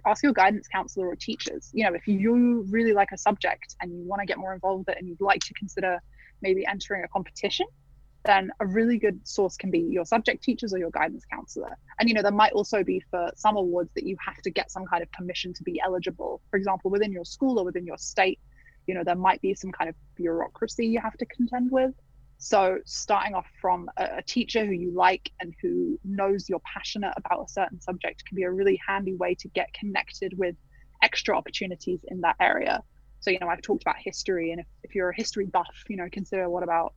ask 0.06 0.22
your 0.22 0.32
guidance 0.32 0.66
counselor 0.68 1.08
or 1.08 1.16
teachers. 1.16 1.70
You 1.72 1.84
know 1.84 1.94
if 1.94 2.06
you 2.06 2.66
really 2.68 2.92
like 2.92 3.12
a 3.12 3.18
subject 3.18 3.76
and 3.80 3.92
you 3.92 4.02
want 4.04 4.20
to 4.20 4.26
get 4.26 4.38
more 4.38 4.54
involved 4.54 4.86
with 4.86 4.96
it 4.96 4.98
and 4.98 5.08
you'd 5.08 5.20
like 5.20 5.40
to 5.40 5.54
consider 5.54 6.00
maybe 6.42 6.66
entering 6.66 7.04
a 7.04 7.08
competition 7.08 7.66
then 8.24 8.50
a 8.60 8.66
really 8.66 8.98
good 8.98 9.26
source 9.26 9.56
can 9.56 9.70
be 9.70 9.80
your 9.80 10.04
subject 10.04 10.44
teachers 10.44 10.74
or 10.74 10.78
your 10.78 10.90
guidance 10.90 11.24
counselor. 11.32 11.76
And 11.98 12.08
you 12.08 12.14
know 12.14 12.22
there 12.22 12.32
might 12.32 12.52
also 12.52 12.84
be 12.84 13.02
for 13.10 13.30
some 13.36 13.56
awards 13.56 13.90
that 13.94 14.04
you 14.04 14.16
have 14.24 14.42
to 14.42 14.50
get 14.50 14.70
some 14.70 14.86
kind 14.86 15.02
of 15.02 15.10
permission 15.12 15.54
to 15.54 15.62
be 15.62 15.80
eligible. 15.84 16.40
For 16.50 16.56
example 16.56 16.90
within 16.90 17.12
your 17.12 17.24
school 17.24 17.58
or 17.58 17.64
within 17.64 17.86
your 17.86 17.98
state 17.98 18.38
you 18.86 18.94
know 18.94 19.04
there 19.04 19.16
might 19.16 19.40
be 19.40 19.54
some 19.54 19.72
kind 19.72 19.88
of 19.88 19.96
bureaucracy 20.16 20.86
you 20.86 21.00
have 21.00 21.16
to 21.18 21.26
contend 21.26 21.70
with. 21.70 21.92
So, 22.42 22.78
starting 22.86 23.34
off 23.34 23.46
from 23.60 23.90
a, 23.98 24.08
a, 24.16 24.22
teacher 24.22 24.64
who 24.64 24.72
you 24.72 24.92
like 24.92 25.30
and 25.40 25.54
who 25.60 26.00
knows 26.04 26.48
you're 26.48 26.60
passionate 26.60 27.12
about 27.18 27.44
a 27.44 27.48
certain 27.48 27.78
subject 27.82 28.24
can 28.24 28.34
be 28.34 28.44
a 28.44 28.50
really 28.50 28.80
handy 28.88 29.14
way 29.14 29.34
to 29.34 29.48
get 29.48 29.70
connected 29.74 30.38
with 30.38 30.56
extra 31.02 31.36
opportunities 31.36 32.00
in 32.08 32.22
that 32.22 32.36
area. 32.40 32.82
So, 33.20 33.30
you 33.30 33.38
know, 33.40 33.48
I've 33.48 33.60
talked 33.60 33.82
about 33.82 33.96
history, 33.98 34.52
and 34.52 34.60
if, 34.60 34.66
if 34.84 34.94
you're 34.94 35.10
a 35.10 35.14
history 35.14 35.44
buff, 35.44 35.84
you 35.88 35.98
know, 35.98 36.08
consider 36.10 36.48
what 36.48 36.62
about 36.62 36.94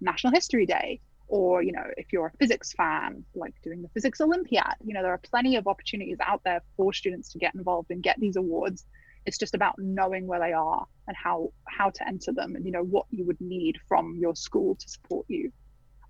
National 0.00 0.32
History 0.32 0.66
Day? 0.66 1.00
Or, 1.28 1.60
you 1.60 1.72
know, 1.72 1.84
if 1.96 2.12
you're 2.12 2.26
a 2.26 2.36
physics 2.38 2.72
fan, 2.72 3.24
like 3.34 3.54
doing 3.62 3.82
the 3.82 3.88
Physics 3.88 4.20
Olympiad, 4.20 4.74
you 4.84 4.94
know, 4.94 5.02
there 5.02 5.12
are 5.12 5.18
plenty 5.18 5.56
of 5.56 5.66
opportunities 5.66 6.18
out 6.24 6.42
there 6.44 6.62
for 6.76 6.92
students 6.92 7.32
to 7.32 7.38
get 7.38 7.54
involved 7.54 7.90
and 7.90 8.00
get 8.00 8.20
these 8.20 8.36
awards 8.36 8.84
it's 9.26 9.38
just 9.38 9.54
about 9.54 9.74
knowing 9.78 10.26
where 10.26 10.40
they 10.40 10.52
are 10.52 10.86
and 11.08 11.16
how 11.16 11.52
how 11.68 11.90
to 11.90 12.06
enter 12.06 12.32
them 12.32 12.54
and 12.56 12.64
you 12.64 12.72
know 12.72 12.82
what 12.82 13.06
you 13.10 13.24
would 13.26 13.40
need 13.40 13.76
from 13.88 14.16
your 14.18 14.34
school 14.34 14.76
to 14.76 14.88
support 14.88 15.26
you 15.28 15.52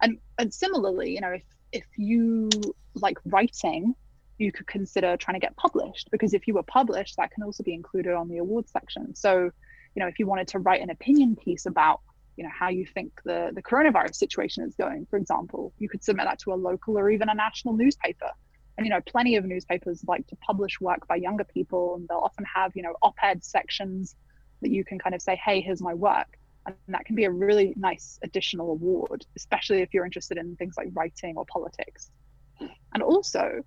and 0.02 0.18
and 0.38 0.52
similarly 0.52 1.14
you 1.14 1.20
know 1.20 1.30
if 1.30 1.42
if 1.72 1.84
you 1.96 2.48
like 2.94 3.18
writing 3.24 3.94
you 4.38 4.52
could 4.52 4.66
consider 4.66 5.16
trying 5.16 5.34
to 5.34 5.44
get 5.44 5.56
published 5.56 6.08
because 6.12 6.34
if 6.34 6.46
you 6.46 6.54
were 6.54 6.62
published 6.62 7.16
that 7.16 7.30
can 7.30 7.42
also 7.42 7.62
be 7.62 7.74
included 7.74 8.12
on 8.12 8.28
the 8.28 8.38
awards 8.38 8.70
section 8.70 9.14
so 9.14 9.50
you 9.94 10.00
know 10.00 10.06
if 10.06 10.18
you 10.18 10.26
wanted 10.26 10.46
to 10.46 10.58
write 10.58 10.82
an 10.82 10.90
opinion 10.90 11.34
piece 11.36 11.66
about 11.66 12.00
you 12.36 12.44
know 12.44 12.50
how 12.56 12.68
you 12.68 12.86
think 12.86 13.12
the 13.24 13.50
the 13.54 13.62
coronavirus 13.62 14.16
situation 14.16 14.64
is 14.64 14.74
going 14.74 15.06
for 15.06 15.16
example. 15.16 15.72
You 15.78 15.88
could 15.88 16.04
submit 16.04 16.26
that 16.26 16.38
to 16.40 16.52
a 16.52 16.54
local 16.54 16.98
or 16.98 17.10
even 17.10 17.28
a 17.28 17.34
national 17.34 17.74
newspaper. 17.76 18.30
And 18.76 18.86
you 18.86 18.90
know 18.90 19.00
plenty 19.06 19.36
of 19.36 19.44
newspapers 19.44 20.04
like 20.06 20.26
to 20.28 20.36
publish 20.36 20.80
work 20.80 21.06
by 21.08 21.16
younger 21.16 21.44
people 21.44 21.96
and 21.96 22.06
they'll 22.08 22.18
often 22.18 22.44
have 22.44 22.72
you 22.74 22.82
know 22.82 22.94
op-ed 23.02 23.44
sections 23.44 24.14
that 24.62 24.70
you 24.70 24.84
can 24.84 24.98
kind 24.98 25.14
of 25.14 25.22
say 25.22 25.36
hey 25.42 25.60
here's 25.60 25.82
my 25.82 25.94
work. 25.94 26.38
And 26.66 26.74
that 26.88 27.04
can 27.04 27.14
be 27.14 27.24
a 27.24 27.30
really 27.30 27.74
nice 27.76 28.18
additional 28.22 28.70
award 28.70 29.24
especially 29.36 29.80
if 29.82 29.94
you're 29.94 30.04
interested 30.04 30.36
in 30.36 30.56
things 30.56 30.74
like 30.76 30.88
writing 30.92 31.36
or 31.36 31.46
politics. 31.46 32.10
And 32.92 33.02
also 33.02 33.62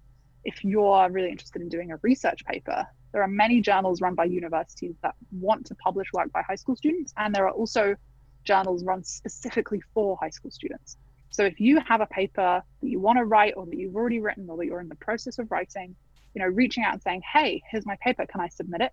if 0.45 0.63
you're 0.63 1.09
really 1.09 1.29
interested 1.29 1.61
in 1.61 1.69
doing 1.69 1.91
a 1.91 1.97
research 2.01 2.45
paper 2.45 2.87
there 3.11 3.23
are 3.23 3.27
many 3.27 3.61
journals 3.61 4.01
run 4.01 4.15
by 4.15 4.25
universities 4.25 4.95
that 5.01 5.15
want 5.31 5.65
to 5.67 5.75
publish 5.75 6.07
work 6.13 6.31
by 6.31 6.41
high 6.41 6.55
school 6.55 6.75
students. 6.75 7.13
And 7.17 7.33
there 7.33 7.47
are 7.47 7.51
also 7.51 7.95
journals 8.43 8.83
run 8.83 9.03
specifically 9.03 9.81
for 9.93 10.17
high 10.21 10.29
school 10.29 10.51
students 10.51 10.97
so 11.31 11.45
if 11.45 11.59
you 11.59 11.79
have 11.79 12.01
a 12.01 12.05
paper 12.05 12.61
that 12.81 12.87
you 12.87 12.99
want 12.99 13.17
to 13.17 13.25
write 13.25 13.53
or 13.55 13.65
that 13.65 13.75
you've 13.75 13.95
already 13.95 14.19
written 14.19 14.49
or 14.49 14.57
that 14.57 14.65
you're 14.65 14.81
in 14.81 14.89
the 14.89 14.95
process 14.95 15.39
of 15.39 15.49
writing, 15.51 15.95
you 16.33 16.41
know, 16.41 16.47
reaching 16.47 16.83
out 16.83 16.93
and 16.93 17.01
saying, 17.01 17.21
"Hey, 17.21 17.61
here's 17.69 17.85
my 17.85 17.97
paper. 18.01 18.25
Can 18.25 18.41
I 18.41 18.49
submit 18.49 18.81
it?" 18.81 18.91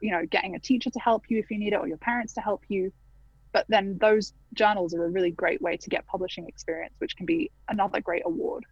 You 0.00 0.12
know, 0.12 0.24
getting 0.26 0.54
a 0.54 0.58
teacher 0.58 0.90
to 0.90 0.98
help 1.00 1.24
you 1.28 1.38
if 1.38 1.50
you 1.50 1.58
need 1.58 1.72
it 1.72 1.76
or 1.76 1.88
your 1.88 1.98
parents 1.98 2.32
to 2.34 2.40
help 2.40 2.62
you. 2.68 2.92
But 3.52 3.66
then 3.68 3.98
those 3.98 4.32
journals 4.54 4.94
are 4.94 5.04
a 5.04 5.10
really 5.10 5.30
great 5.30 5.60
way 5.60 5.76
to 5.76 5.90
get 5.90 6.06
publishing 6.06 6.46
experience, 6.46 6.94
which 6.98 7.16
can 7.16 7.26
be 7.26 7.50
another 7.68 8.00
great 8.00 8.22
award. 8.24 8.64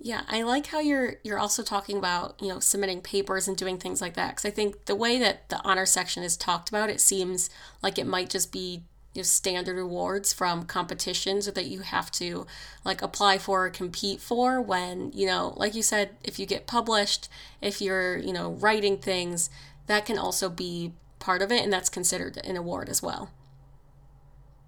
Yeah, 0.00 0.22
I 0.26 0.42
like 0.42 0.66
how 0.66 0.80
you're 0.80 1.16
you're 1.22 1.38
also 1.38 1.62
talking 1.62 1.96
about, 1.96 2.40
you 2.42 2.48
know, 2.48 2.58
submitting 2.58 3.00
papers 3.00 3.46
and 3.46 3.56
doing 3.56 3.78
things 3.78 4.00
like 4.00 4.14
that 4.14 4.36
cuz 4.36 4.44
I 4.44 4.50
think 4.50 4.86
the 4.86 4.96
way 4.96 5.18
that 5.18 5.48
the 5.50 5.60
honor 5.62 5.86
section 5.86 6.22
is 6.22 6.36
talked 6.36 6.68
about, 6.68 6.90
it 6.90 7.00
seems 7.00 7.48
like 7.82 7.98
it 7.98 8.06
might 8.06 8.28
just 8.28 8.50
be 8.50 8.82
you 9.14 9.20
know, 9.20 9.24
standard 9.24 9.78
awards 9.78 10.32
from 10.32 10.64
competitions 10.64 11.46
that 11.46 11.66
you 11.66 11.80
have 11.80 12.10
to 12.10 12.46
like 12.84 13.00
apply 13.00 13.38
for 13.38 13.66
or 13.66 13.70
compete 13.70 14.20
for 14.20 14.60
when 14.60 15.12
you 15.12 15.26
know 15.26 15.54
like 15.56 15.74
you 15.74 15.82
said 15.82 16.10
if 16.22 16.38
you 16.38 16.46
get 16.46 16.66
published 16.66 17.28
if 17.60 17.80
you're 17.80 18.18
you 18.18 18.32
know 18.32 18.52
writing 18.52 18.98
things 18.98 19.48
that 19.86 20.04
can 20.04 20.18
also 20.18 20.50
be 20.50 20.92
part 21.18 21.42
of 21.42 21.52
it 21.52 21.62
and 21.62 21.72
that's 21.72 21.88
considered 21.88 22.36
an 22.44 22.56
award 22.56 22.88
as 22.88 23.02
well. 23.02 23.30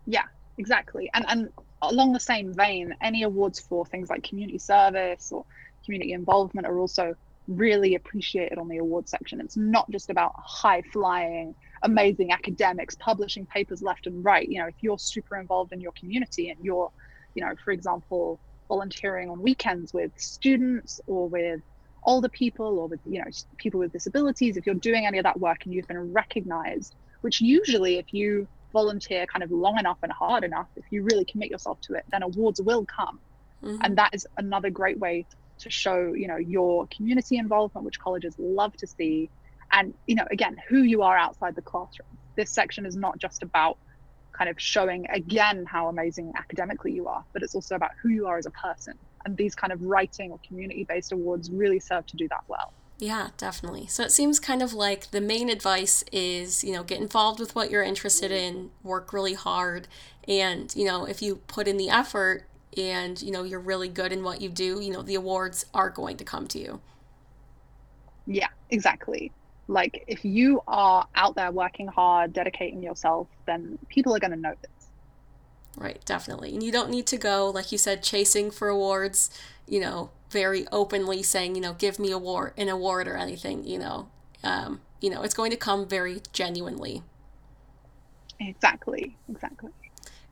Yeah 0.06 0.24
exactly. 0.58 1.10
And 1.14 1.24
and 1.28 1.48
along 1.82 2.12
the 2.12 2.20
same 2.20 2.52
vein 2.52 2.94
any 3.02 3.22
awards 3.22 3.60
for 3.60 3.84
things 3.84 4.08
like 4.08 4.22
community 4.22 4.58
service 4.58 5.30
or 5.32 5.44
community 5.84 6.12
involvement 6.12 6.66
are 6.66 6.78
also 6.78 7.14
really 7.48 7.94
appreciated 7.94 8.58
on 8.58 8.68
the 8.68 8.78
award 8.78 9.08
section. 9.08 9.40
It's 9.40 9.56
not 9.56 9.88
just 9.90 10.10
about 10.10 10.32
high 10.36 10.82
flying 10.82 11.54
amazing 11.82 12.32
academics 12.32 12.94
publishing 12.96 13.46
papers 13.46 13.82
left 13.82 14.06
and 14.06 14.24
right 14.24 14.48
you 14.48 14.60
know 14.60 14.66
if 14.66 14.74
you're 14.80 14.98
super 14.98 15.36
involved 15.36 15.72
in 15.72 15.80
your 15.80 15.92
community 15.92 16.50
and 16.50 16.58
you're 16.64 16.90
you 17.34 17.44
know 17.44 17.54
for 17.64 17.70
example 17.70 18.40
volunteering 18.68 19.30
on 19.30 19.40
weekends 19.40 19.92
with 19.92 20.10
students 20.16 21.00
or 21.06 21.28
with 21.28 21.60
older 22.04 22.28
people 22.28 22.78
or 22.78 22.88
with 22.88 23.00
you 23.04 23.18
know 23.18 23.30
people 23.56 23.80
with 23.80 23.92
disabilities 23.92 24.56
if 24.56 24.64
you're 24.66 24.74
doing 24.74 25.06
any 25.06 25.18
of 25.18 25.24
that 25.24 25.38
work 25.38 25.64
and 25.64 25.74
you've 25.74 25.88
been 25.88 26.12
recognized 26.12 26.94
which 27.20 27.40
usually 27.40 27.98
if 27.98 28.14
you 28.14 28.46
volunteer 28.72 29.26
kind 29.26 29.42
of 29.42 29.50
long 29.50 29.78
enough 29.78 29.98
and 30.02 30.12
hard 30.12 30.44
enough 30.44 30.68
if 30.76 30.84
you 30.90 31.02
really 31.02 31.24
commit 31.24 31.50
yourself 31.50 31.80
to 31.80 31.94
it 31.94 32.04
then 32.10 32.22
awards 32.22 32.60
will 32.60 32.84
come 32.84 33.18
mm-hmm. 33.62 33.76
and 33.82 33.96
that 33.98 34.14
is 34.14 34.26
another 34.36 34.70
great 34.70 34.98
way 34.98 35.26
to 35.58 35.70
show 35.70 36.12
you 36.12 36.28
know 36.28 36.36
your 36.36 36.86
community 36.88 37.38
involvement 37.38 37.84
which 37.84 37.98
colleges 37.98 38.34
love 38.38 38.76
to 38.76 38.86
see 38.86 39.28
and 39.72 39.94
you 40.06 40.14
know 40.14 40.26
again 40.30 40.56
who 40.68 40.82
you 40.82 41.02
are 41.02 41.16
outside 41.16 41.54
the 41.54 41.62
classroom 41.62 42.08
this 42.36 42.50
section 42.50 42.86
is 42.86 42.96
not 42.96 43.18
just 43.18 43.42
about 43.42 43.78
kind 44.32 44.50
of 44.50 44.60
showing 44.60 45.06
again 45.10 45.64
how 45.64 45.88
amazing 45.88 46.32
academically 46.36 46.92
you 46.92 47.06
are 47.06 47.24
but 47.32 47.42
it's 47.42 47.54
also 47.54 47.74
about 47.74 47.90
who 48.02 48.08
you 48.08 48.26
are 48.26 48.38
as 48.38 48.46
a 48.46 48.50
person 48.50 48.94
and 49.24 49.36
these 49.36 49.54
kind 49.54 49.72
of 49.72 49.82
writing 49.82 50.30
or 50.30 50.38
community 50.46 50.84
based 50.84 51.12
awards 51.12 51.50
really 51.50 51.80
serve 51.80 52.06
to 52.06 52.16
do 52.16 52.28
that 52.28 52.42
well 52.48 52.72
yeah, 52.98 53.28
definitely. 53.36 53.86
So 53.88 54.04
it 54.04 54.12
seems 54.12 54.40
kind 54.40 54.62
of 54.62 54.72
like 54.72 55.10
the 55.10 55.20
main 55.20 55.50
advice 55.50 56.02
is, 56.12 56.64
you 56.64 56.72
know, 56.72 56.82
get 56.82 56.98
involved 56.98 57.40
with 57.40 57.54
what 57.54 57.70
you're 57.70 57.82
interested 57.82 58.30
in, 58.30 58.70
work 58.82 59.12
really 59.12 59.34
hard, 59.34 59.86
and, 60.26 60.74
you 60.74 60.86
know, 60.86 61.04
if 61.04 61.20
you 61.20 61.36
put 61.46 61.68
in 61.68 61.76
the 61.76 61.90
effort 61.90 62.44
and, 62.76 63.20
you 63.20 63.30
know, 63.30 63.42
you're 63.42 63.60
really 63.60 63.88
good 63.88 64.12
in 64.12 64.22
what 64.22 64.40
you 64.40 64.48
do, 64.48 64.80
you 64.80 64.92
know, 64.92 65.02
the 65.02 65.14
awards 65.14 65.66
are 65.74 65.90
going 65.90 66.16
to 66.16 66.24
come 66.24 66.46
to 66.48 66.58
you. 66.58 66.80
Yeah, 68.26 68.48
exactly. 68.70 69.30
Like 69.68 70.04
if 70.06 70.24
you 70.24 70.62
are 70.68 71.06
out 71.14 71.34
there 71.34 71.50
working 71.50 71.88
hard, 71.88 72.32
dedicating 72.32 72.82
yourself, 72.82 73.28
then 73.46 73.78
people 73.88 74.14
are 74.14 74.20
going 74.20 74.30
to 74.30 74.36
notice. 74.36 74.70
Right, 75.76 76.02
definitely. 76.04 76.54
And 76.54 76.62
you 76.62 76.72
don't 76.72 76.90
need 76.90 77.06
to 77.08 77.18
go, 77.18 77.50
like 77.50 77.70
you 77.70 77.78
said, 77.78 78.02
chasing 78.02 78.50
for 78.50 78.68
awards, 78.68 79.30
you 79.66 79.80
know, 79.80 80.10
very 80.30 80.66
openly 80.72 81.22
saying, 81.22 81.54
you 81.54 81.60
know, 81.60 81.74
give 81.74 81.98
me 81.98 82.10
award 82.10 82.54
an 82.56 82.68
award 82.68 83.08
or 83.08 83.16
anything, 83.16 83.64
you 83.64 83.78
know. 83.78 84.08
Um, 84.42 84.80
you 85.00 85.10
know, 85.10 85.22
it's 85.22 85.34
going 85.34 85.50
to 85.50 85.56
come 85.56 85.86
very 85.86 86.22
genuinely. 86.32 87.02
Exactly, 88.40 89.16
exactly. 89.28 89.70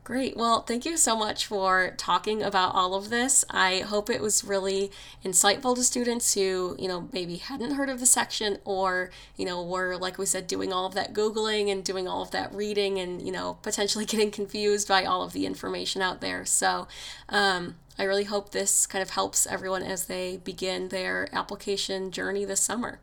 Great. 0.05 0.37
Well, 0.37 0.61
thank 0.61 0.85
you 0.85 0.97
so 0.97 1.17
much 1.17 1.47
for 1.47 1.95
talking 1.97 2.43
about 2.43 2.75
all 2.75 2.93
of 2.93 3.09
this. 3.09 3.43
I 3.49 3.79
hope 3.79 4.07
it 4.07 4.21
was 4.21 4.43
really 4.43 4.91
insightful 5.25 5.73
to 5.75 5.83
students 5.83 6.35
who, 6.35 6.75
you 6.77 6.87
know, 6.87 7.09
maybe 7.11 7.37
hadn't 7.37 7.71
heard 7.71 7.89
of 7.89 7.99
the 7.99 8.05
section 8.05 8.59
or, 8.65 9.09
you 9.35 9.45
know, 9.45 9.63
were, 9.63 9.97
like 9.97 10.19
we 10.19 10.27
said, 10.27 10.45
doing 10.45 10.71
all 10.71 10.85
of 10.85 10.93
that 10.93 11.15
Googling 11.15 11.71
and 11.71 11.83
doing 11.83 12.07
all 12.07 12.21
of 12.21 12.29
that 12.29 12.53
reading 12.53 12.99
and, 12.99 13.19
you 13.19 13.31
know, 13.31 13.57
potentially 13.63 14.05
getting 14.15 14.29
confused 14.29 14.87
by 14.87 15.05
all 15.05 15.23
of 15.23 15.33
the 15.33 15.47
information 15.47 16.03
out 16.03 16.21
there. 16.21 16.45
So, 16.45 16.87
um, 17.29 17.77
I 17.97 18.03
really 18.03 18.25
hope 18.25 18.51
this 18.51 18.85
kind 18.85 19.01
of 19.01 19.09
helps 19.09 19.47
everyone 19.47 19.81
as 19.81 20.05
they 20.05 20.37
begin 20.37 20.89
their 20.89 21.29
application 21.33 22.11
journey 22.11 22.45
this 22.45 22.61
summer. 22.61 22.99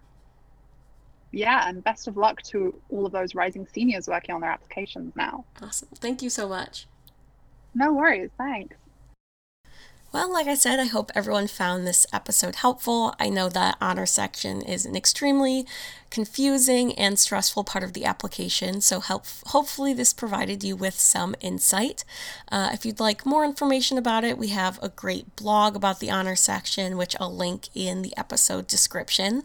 Yeah, 1.32 1.68
and 1.68 1.82
best 1.82 2.06
of 2.06 2.16
luck 2.16 2.42
to 2.50 2.80
all 2.90 3.06
of 3.06 3.10
those 3.10 3.34
rising 3.34 3.66
seniors 3.66 4.06
working 4.06 4.36
on 4.36 4.40
their 4.40 4.50
applications 4.50 5.16
now. 5.16 5.44
Awesome. 5.60 5.88
Thank 5.96 6.22
you 6.22 6.30
so 6.30 6.48
much. 6.48 6.86
No 7.74 7.92
worries. 7.92 8.30
Thanks. 8.38 8.76
Well, 10.12 10.30
like 10.30 10.46
I 10.46 10.56
said, 10.56 10.78
I 10.78 10.84
hope 10.84 11.10
everyone 11.14 11.46
found 11.46 11.86
this 11.86 12.06
episode 12.12 12.56
helpful. 12.56 13.14
I 13.18 13.30
know 13.30 13.48
that 13.48 13.78
honor 13.80 14.04
section 14.04 14.60
is 14.60 14.84
an 14.84 14.94
extremely 14.94 15.66
confusing 16.10 16.92
and 16.98 17.18
stressful 17.18 17.64
part 17.64 17.82
of 17.82 17.94
the 17.94 18.04
application, 18.04 18.82
so 18.82 19.00
help, 19.00 19.24
hopefully 19.46 19.94
this 19.94 20.12
provided 20.12 20.62
you 20.62 20.76
with 20.76 20.92
some 21.00 21.34
insight. 21.40 22.04
Uh, 22.50 22.68
if 22.74 22.84
you'd 22.84 23.00
like 23.00 23.24
more 23.24 23.46
information 23.46 23.96
about 23.96 24.22
it, 24.22 24.36
we 24.36 24.48
have 24.48 24.78
a 24.82 24.90
great 24.90 25.34
blog 25.36 25.74
about 25.74 26.00
the 26.00 26.10
honor 26.10 26.36
section, 26.36 26.98
which 26.98 27.16
I'll 27.18 27.34
link 27.34 27.70
in 27.74 28.02
the 28.02 28.14
episode 28.18 28.66
description. 28.66 29.44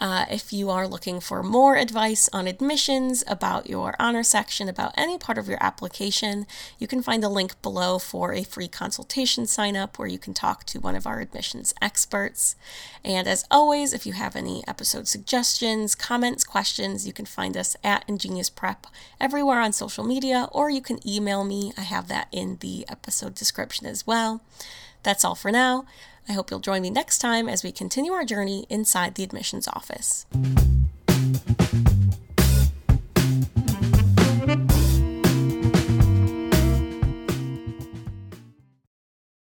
Uh, 0.00 0.24
if 0.30 0.54
you 0.54 0.70
are 0.70 0.88
looking 0.88 1.20
for 1.20 1.42
more 1.42 1.76
advice 1.76 2.30
on 2.32 2.46
admissions, 2.46 3.22
about 3.26 3.68
your 3.68 3.94
honor 3.98 4.22
section, 4.22 4.70
about 4.70 4.94
any 4.96 5.18
part 5.18 5.36
of 5.36 5.48
your 5.48 5.62
application, 5.62 6.46
you 6.78 6.86
can 6.86 7.02
find 7.02 7.22
a 7.24 7.28
link 7.28 7.60
below 7.60 7.98
for 7.98 8.32
a 8.32 8.42
free 8.42 8.68
consultation 8.68 9.44
sign 9.44 9.76
up 9.76 9.98
where 10.06 10.12
you 10.12 10.18
can 10.20 10.34
talk 10.34 10.62
to 10.62 10.78
one 10.78 10.94
of 10.94 11.04
our 11.04 11.18
admissions 11.18 11.74
experts. 11.82 12.54
And 13.04 13.26
as 13.26 13.44
always, 13.50 13.92
if 13.92 14.06
you 14.06 14.12
have 14.12 14.36
any 14.36 14.62
episode 14.68 15.08
suggestions, 15.08 15.96
comments, 15.96 16.44
questions, 16.44 17.08
you 17.08 17.12
can 17.12 17.26
find 17.26 17.56
us 17.56 17.76
at 17.82 18.06
InGenius 18.06 18.54
Prep 18.54 18.86
everywhere 19.20 19.60
on 19.60 19.72
social 19.72 20.04
media, 20.04 20.48
or 20.52 20.70
you 20.70 20.80
can 20.80 21.00
email 21.04 21.42
me. 21.42 21.72
I 21.76 21.80
have 21.80 22.06
that 22.06 22.28
in 22.30 22.58
the 22.60 22.86
episode 22.88 23.34
description 23.34 23.84
as 23.84 24.06
well. 24.06 24.42
That's 25.02 25.24
all 25.24 25.34
for 25.34 25.50
now. 25.50 25.86
I 26.28 26.34
hope 26.34 26.52
you'll 26.52 26.60
join 26.60 26.82
me 26.82 26.90
next 26.90 27.18
time 27.18 27.48
as 27.48 27.64
we 27.64 27.72
continue 27.72 28.12
our 28.12 28.24
journey 28.24 28.64
inside 28.70 29.16
the 29.16 29.24
admissions 29.24 29.66
office. 29.66 30.24